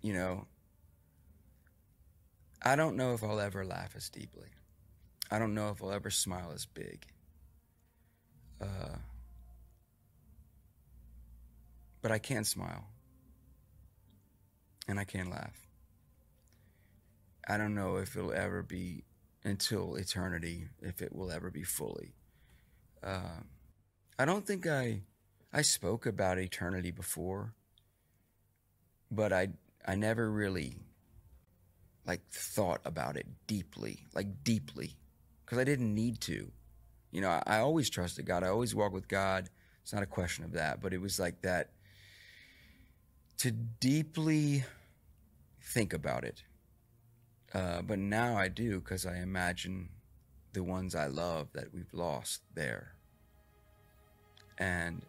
You 0.00 0.12
know, 0.12 0.46
I 2.62 2.76
don't 2.76 2.96
know 2.96 3.14
if 3.14 3.24
I'll 3.24 3.40
ever 3.40 3.64
laugh 3.64 3.94
as 3.96 4.08
deeply. 4.08 4.48
I 5.30 5.38
don't 5.38 5.54
know 5.54 5.70
if 5.70 5.82
I'll 5.82 5.92
ever 5.92 6.10
smile 6.10 6.52
as 6.54 6.66
big. 6.66 7.04
Uh, 8.60 8.96
but 12.04 12.12
I 12.12 12.18
can 12.18 12.44
smile. 12.44 12.84
And 14.86 15.00
I 15.00 15.04
can 15.04 15.30
laugh. 15.30 15.58
I 17.48 17.56
don't 17.56 17.74
know 17.74 17.96
if 17.96 18.14
it'll 18.14 18.34
ever 18.34 18.62
be 18.62 19.04
until 19.42 19.94
eternity, 19.94 20.68
if 20.82 21.00
it 21.00 21.16
will 21.16 21.30
ever 21.30 21.50
be 21.50 21.62
fully. 21.62 22.12
Uh, 23.02 23.40
I 24.18 24.26
don't 24.26 24.46
think 24.46 24.66
I 24.66 25.00
I 25.50 25.62
spoke 25.62 26.04
about 26.04 26.38
eternity 26.38 26.90
before, 26.90 27.54
but 29.10 29.32
I 29.32 29.48
I 29.86 29.94
never 29.94 30.30
really 30.30 30.82
like 32.06 32.20
thought 32.30 32.82
about 32.84 33.16
it 33.16 33.26
deeply, 33.46 34.00
like 34.14 34.44
deeply, 34.44 34.98
because 35.42 35.56
I 35.56 35.64
didn't 35.64 35.94
need 35.94 36.20
to. 36.22 36.52
You 37.12 37.22
know, 37.22 37.30
I, 37.30 37.42
I 37.46 37.58
always 37.60 37.88
trusted 37.88 38.26
God. 38.26 38.44
I 38.44 38.48
always 38.48 38.74
walked 38.74 38.92
with 38.92 39.08
God. 39.08 39.48
It's 39.80 39.94
not 39.94 40.02
a 40.02 40.06
question 40.06 40.44
of 40.44 40.52
that, 40.52 40.82
but 40.82 40.92
it 40.92 41.00
was 41.00 41.18
like 41.18 41.40
that 41.40 41.70
to 43.44 43.52
deeply 43.52 44.64
think 45.60 45.92
about 45.92 46.24
it 46.24 46.42
uh, 47.54 47.82
but 47.82 47.98
now 47.98 48.36
I 48.36 48.48
do 48.48 48.80
because 48.80 49.06
I 49.06 49.18
imagine 49.18 49.88
the 50.52 50.64
ones 50.64 50.94
I 50.94 51.06
love 51.06 51.48
that 51.52 51.72
we've 51.72 51.92
lost 51.92 52.42
there. 52.54 52.94
And 54.58 55.02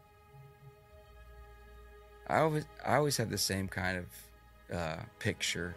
I 2.28 2.40
always 2.40 2.66
I 2.86 2.96
always 2.96 3.18
have 3.18 3.30
the 3.30 3.38
same 3.38 3.68
kind 3.68 3.98
of 3.98 4.76
uh, 4.76 5.04
picture, 5.20 5.76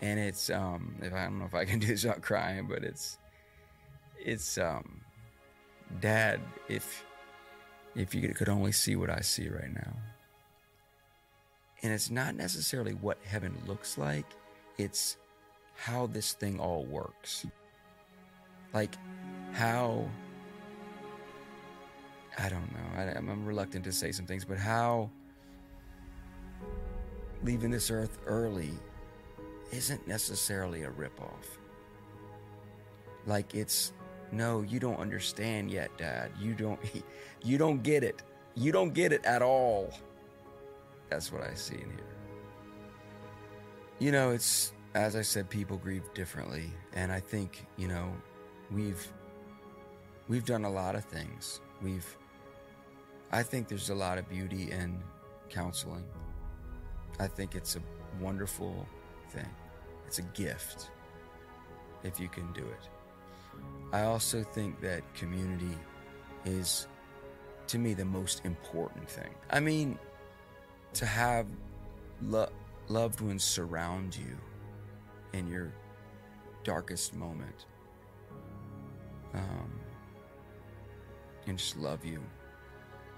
and 0.00 0.18
it's 0.18 0.50
um, 0.50 0.94
if 1.02 1.12
I 1.12 1.24
don't 1.24 1.38
know 1.40 1.44
if 1.44 1.54
I 1.54 1.64
can 1.64 1.80
do 1.80 1.88
this 1.88 2.04
without 2.04 2.22
crying, 2.30 2.66
but 2.68 2.84
it's 2.84 3.18
it's 4.18 4.58
um, 4.58 5.00
Dad. 6.00 6.40
If 6.68 7.04
if 7.96 8.14
you 8.14 8.28
could 8.28 8.48
only 8.48 8.70
see 8.70 8.94
what 8.94 9.10
I 9.10 9.20
see 9.20 9.48
right 9.48 9.74
now, 9.74 9.96
and 11.82 11.92
it's 11.92 12.10
not 12.10 12.34
necessarily 12.34 12.92
what 12.92 13.18
heaven 13.24 13.56
looks 13.66 13.98
like. 13.98 14.26
It's 14.78 15.16
how 15.74 16.06
this 16.06 16.32
thing 16.32 16.60
all 16.60 16.84
works. 16.84 17.46
Like, 18.72 18.94
how. 19.52 20.08
I 22.38 22.48
don't 22.48 22.72
know. 22.72 22.98
I, 22.98 23.18
am 23.18 23.44
reluctant 23.44 23.84
to 23.84 23.92
say 23.92 24.10
some 24.12 24.26
things, 24.26 24.44
but 24.44 24.56
how 24.56 25.10
leaving 27.42 27.70
this 27.70 27.90
earth 27.90 28.18
early 28.26 28.70
isn't 29.70 30.06
necessarily 30.06 30.84
a 30.84 30.90
ripoff. 30.90 31.58
Like 33.26 33.54
it's 33.54 33.92
no, 34.30 34.62
you 34.62 34.80
don't 34.80 34.98
understand 34.98 35.70
yet, 35.70 35.96
Dad. 35.98 36.30
You 36.38 36.54
don't 36.54 36.80
you 37.44 37.58
don't 37.58 37.82
get 37.82 38.04
it. 38.04 38.22
You 38.54 38.72
don't 38.72 38.92
get 38.92 39.12
it 39.12 39.24
at 39.24 39.42
all. 39.42 39.92
That's 41.12 41.30
what 41.30 41.42
I 41.42 41.52
see 41.52 41.74
in 41.74 41.90
here. 41.90 42.16
You 43.98 44.12
know, 44.12 44.30
it's 44.30 44.72
as 44.94 45.14
I 45.14 45.20
said, 45.20 45.50
people 45.50 45.76
grieve 45.76 46.04
differently, 46.14 46.72
and 46.94 47.12
I 47.12 47.20
think 47.20 47.66
you 47.76 47.86
know 47.86 48.10
we've 48.70 49.06
we've 50.28 50.46
done 50.46 50.64
a 50.64 50.70
lot 50.70 50.94
of 50.94 51.04
things. 51.04 51.60
We've 51.82 52.16
I 53.30 53.42
think 53.42 53.68
there's 53.68 53.90
a 53.90 53.94
lot 53.94 54.16
of 54.16 54.26
beauty 54.30 54.70
in 54.70 55.02
counseling. 55.50 56.04
I 57.20 57.26
think 57.26 57.56
it's 57.56 57.76
a 57.76 57.82
wonderful 58.18 58.86
thing. 59.28 59.50
It's 60.06 60.18
a 60.18 60.26
gift 60.32 60.92
if 62.04 62.18
you 62.18 62.28
can 62.30 62.50
do 62.54 62.62
it. 62.62 62.88
I 63.92 64.04
also 64.04 64.42
think 64.42 64.80
that 64.80 65.02
community 65.14 65.76
is 66.46 66.86
to 67.66 67.78
me 67.78 67.92
the 67.92 68.06
most 68.06 68.46
important 68.46 69.10
thing. 69.10 69.34
I 69.50 69.60
mean, 69.60 69.98
to 70.94 71.06
have 71.06 71.46
lo- 72.20 72.50
loved 72.88 73.20
ones 73.20 73.42
surround 73.42 74.16
you 74.16 74.36
in 75.32 75.48
your 75.48 75.72
darkest 76.64 77.14
moment. 77.14 77.66
Um, 79.34 79.72
and 81.46 81.58
just 81.58 81.76
love 81.76 82.04
you, 82.04 82.22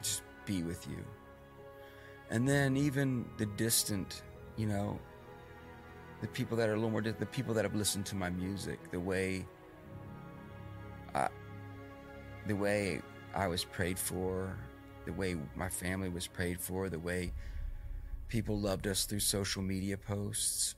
just 0.00 0.22
be 0.46 0.62
with 0.62 0.86
you. 0.88 1.04
And 2.30 2.48
then 2.48 2.76
even 2.76 3.26
the 3.36 3.46
distant, 3.46 4.22
you 4.56 4.66
know, 4.66 4.98
the 6.20 6.28
people 6.28 6.56
that 6.56 6.68
are 6.68 6.72
a 6.72 6.76
little 6.76 6.90
more 6.90 7.00
distant, 7.00 7.20
the 7.20 7.26
people 7.26 7.52
that 7.54 7.64
have 7.64 7.74
listened 7.74 8.06
to 8.06 8.16
my 8.16 8.30
music, 8.30 8.90
the 8.90 9.00
way 9.00 9.44
I, 11.14 11.28
the 12.46 12.54
way 12.54 13.02
I 13.34 13.46
was 13.48 13.64
prayed 13.64 13.98
for, 13.98 14.56
the 15.04 15.12
way 15.12 15.36
my 15.54 15.68
family 15.68 16.08
was 16.08 16.26
prayed 16.26 16.60
for, 16.60 16.88
the 16.88 16.98
way 16.98 17.32
people 18.34 18.58
loved 18.58 18.88
us 18.88 19.04
through 19.04 19.20
social 19.20 19.62
media 19.62 19.96
posts, 19.96 20.74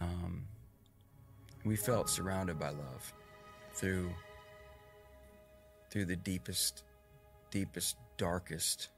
um, 0.00 0.42
we 1.64 1.76
felt 1.76 2.10
surrounded 2.10 2.58
by 2.58 2.70
love 2.70 3.12
through 3.72 4.10
through 5.90 6.06
the 6.06 6.16
deepest, 6.16 6.82
deepest, 7.52 7.96
darkest, 8.16 8.88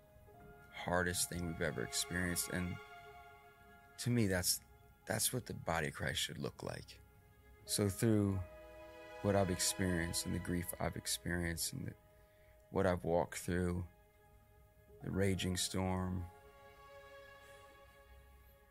hardest 0.73 1.29
thing 1.29 1.47
we've 1.47 1.61
ever 1.61 1.83
experienced. 1.83 2.49
And 2.55 2.75
to 3.99 4.09
me, 4.09 4.27
that's 4.27 4.61
that's 5.05 5.35
what 5.35 5.45
the 5.45 5.53
body 5.53 5.89
of 5.89 5.93
Christ 5.93 6.21
should 6.21 6.39
look 6.39 6.63
like. 6.63 6.99
So 7.67 7.87
through 7.91 8.41
what 9.21 9.37
I've 9.37 9.51
experienced 9.51 10.25
and 10.25 10.35
the 10.35 10.39
grief 10.39 10.73
I've 10.81 10.97
experienced 10.97 11.75
and 11.75 11.89
the, 11.89 11.93
what 12.71 12.87
I've 12.87 13.05
walked 13.05 13.41
through, 13.41 13.85
the 15.05 15.11
raging 15.11 15.59
storm, 15.59 16.25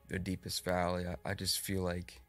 the 0.08 0.20
deepest 0.20 0.64
valley. 0.64 1.06
I, 1.08 1.32
I 1.32 1.34
just 1.34 1.60
feel 1.60 1.82
like 1.82 2.22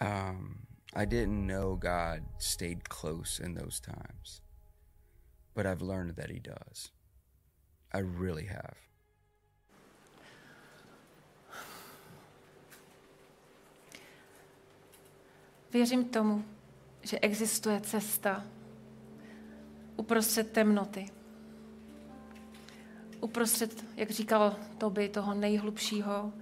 um, 0.00 0.66
I 0.94 1.04
didn't 1.04 1.46
know 1.46 1.76
God 1.76 2.22
stayed 2.38 2.88
close 2.88 3.38
in 3.38 3.54
those 3.54 3.80
times, 3.80 4.40
but 5.54 5.66
I've 5.66 5.82
learned 5.82 6.16
that 6.16 6.30
He 6.30 6.38
does. 6.38 6.90
I 7.92 7.98
really 7.98 8.46
have. 8.46 8.76
Věřím 15.72 16.04
tomu, 16.04 16.44
že 17.02 17.18
existuje 17.18 17.80
cesta 17.80 18.44
uprostřed 19.96 20.52
temnoty. 20.52 21.19
Uprostřed, 23.20 23.84
jak 23.96 24.10
říkal 24.10 24.56
Toby, 24.78 25.08
toho 25.08 25.34
nejhlubšího, 25.34 26.32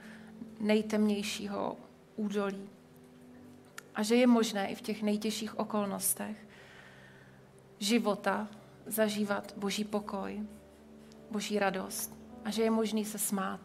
nejtemnějšího 0.61 1.77
údolí. 2.17 2.69
A 3.95 4.03
že 4.03 4.15
je 4.15 4.27
možné 4.27 4.69
i 4.69 4.75
v 4.75 4.83
těch 4.83 5.03
nejtěžších 5.03 5.59
okolnostech 5.59 6.37
života 7.79 8.49
zažívat 8.87 9.55
boží 9.57 9.85
pokoj, 9.85 10.43
boží 11.31 11.59
radost 11.59 12.15
a 12.45 12.51
že 12.51 12.63
je 12.63 12.71
možný 12.71 13.05
se 13.05 13.19
smát. 13.19 13.61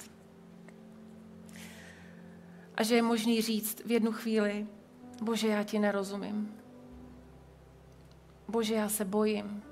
A 2.75 2.83
že 2.83 2.95
je 2.95 3.01
možný 3.01 3.41
říct 3.41 3.85
v 3.85 3.91
jednu 3.91 4.11
chvíli, 4.11 4.67
Bože, 5.21 5.47
já 5.47 5.63
ti 5.63 5.79
nerozumím. 5.79 6.55
Bože, 8.47 8.73
já 8.73 8.89
se 8.89 9.05
bojím. 9.05 9.63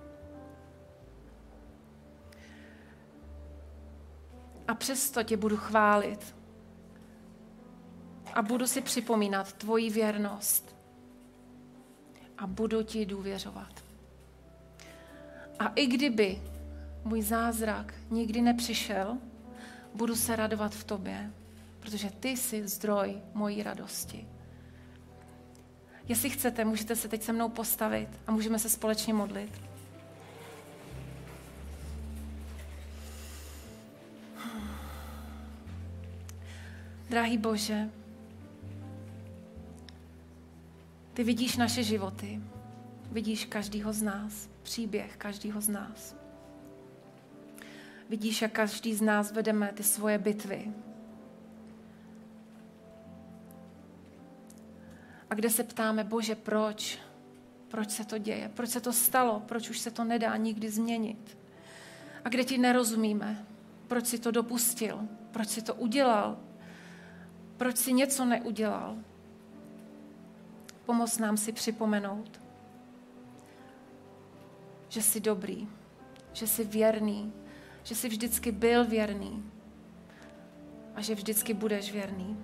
A 4.72 4.76
přesto 4.76 5.24
tě 5.24 5.38
budu 5.38 5.58
chválit. 5.58 6.36
A 8.34 8.42
budu 8.42 8.68
si 8.68 8.82
připomínat 8.82 9.54
tvoji 9.54 9.90
věrnost. 9.90 10.76
A 12.38 12.48
budu 12.48 12.84
ti 12.84 13.06
důvěřovat. 13.06 13.84
A 15.60 15.68
i 15.68 15.86
kdyby 15.86 16.42
můj 17.04 17.22
zázrak 17.22 17.94
nikdy 18.10 18.42
nepřišel, 18.42 19.18
budu 19.96 20.16
se 20.16 20.36
radovat 20.36 20.76
v 20.76 20.84
tobě, 20.84 21.32
protože 21.80 22.12
ty 22.12 22.30
jsi 22.30 22.68
zdroj 22.68 23.22
mojí 23.34 23.64
radosti. 23.64 24.28
Jestli 26.08 26.30
chcete, 26.30 26.66
můžete 26.66 26.96
se 26.96 27.08
teď 27.08 27.24
se 27.24 27.34
mnou 27.34 27.50
postavit 27.50 28.10
a 28.28 28.32
můžeme 28.32 28.60
se 28.60 28.70
společně 28.70 29.14
modlit. 29.14 29.71
Drahý 37.12 37.38
Bože, 37.38 37.90
ty 41.14 41.24
vidíš 41.24 41.58
naše 41.58 41.84
životy, 41.84 42.42
vidíš 43.12 43.46
každýho 43.46 43.94
z 43.94 44.02
nás, 44.02 44.50
příběh 44.64 45.18
každýho 45.18 45.62
z 45.62 45.70
nás. 45.70 46.16
Vidíš, 48.10 48.42
jak 48.42 48.52
každý 48.52 48.96
z 48.96 49.02
nás 49.02 49.32
vedeme 49.32 49.72
ty 49.74 49.84
svoje 49.84 50.18
bitvy. 50.18 50.72
A 55.30 55.36
kde 55.36 55.50
se 55.50 55.64
ptáme, 55.64 56.04
Bože, 56.04 56.36
proč? 56.36 57.00
Proč 57.68 57.90
se 57.90 58.06
to 58.06 58.18
děje? 58.18 58.52
Proč 58.54 58.70
se 58.70 58.82
to 58.82 58.94
stalo? 58.94 59.40
Proč 59.40 59.70
už 59.70 59.80
se 59.80 59.92
to 59.92 60.04
nedá 60.04 60.38
nikdy 60.38 60.70
změnit? 60.70 61.38
A 62.26 62.30
kde 62.30 62.44
ti 62.44 62.58
nerozumíme? 62.58 63.46
Proč 63.88 64.06
si 64.06 64.20
to 64.20 64.32
dopustil? 64.32 65.00
Proč 65.32 65.48
si 65.48 65.62
to 65.62 65.76
udělal? 65.76 66.51
Proč 67.62 67.78
si 67.78 67.94
něco 67.94 68.26
neudělal? 68.26 68.98
Pomoz 70.86 71.18
nám 71.18 71.38
si 71.38 71.52
připomenout, 71.52 72.42
že 74.90 75.02
jsi 75.02 75.20
dobrý, 75.20 75.68
že 76.34 76.48
jsi 76.48 76.64
věrný, 76.64 77.34
že 77.84 77.96
jsi 77.96 78.10
vždycky 78.10 78.52
byl 78.52 78.86
věrný 78.86 79.52
a 80.96 81.02
že 81.02 81.16
vždycky 81.16 81.54
budeš 81.54 81.92
věrný. 81.92 82.38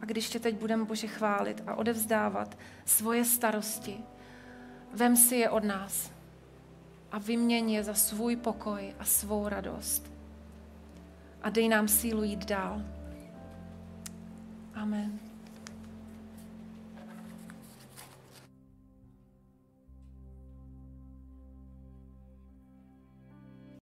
A 0.00 0.04
když 0.04 0.28
tě 0.28 0.40
teď 0.40 0.54
budeme, 0.54 0.84
Bože, 0.84 1.06
chválit 1.06 1.62
a 1.66 1.74
odevzdávat 1.74 2.58
svoje 2.84 3.24
starosti, 3.24 3.98
vem 4.92 5.16
si 5.16 5.36
je 5.36 5.50
od 5.50 5.64
nás 5.64 6.10
a 7.12 7.18
vyměň 7.18 7.70
je 7.70 7.84
za 7.84 7.94
svůj 7.94 8.36
pokoj 8.36 8.94
a 8.98 9.04
svou 9.04 9.48
radost. 9.48 10.12
A 11.42 11.50
dej 11.50 11.68
nám 11.68 11.88
sílu 11.88 12.22
jít 12.22 12.44
dál. 12.44 12.93
Amen. 14.76 15.23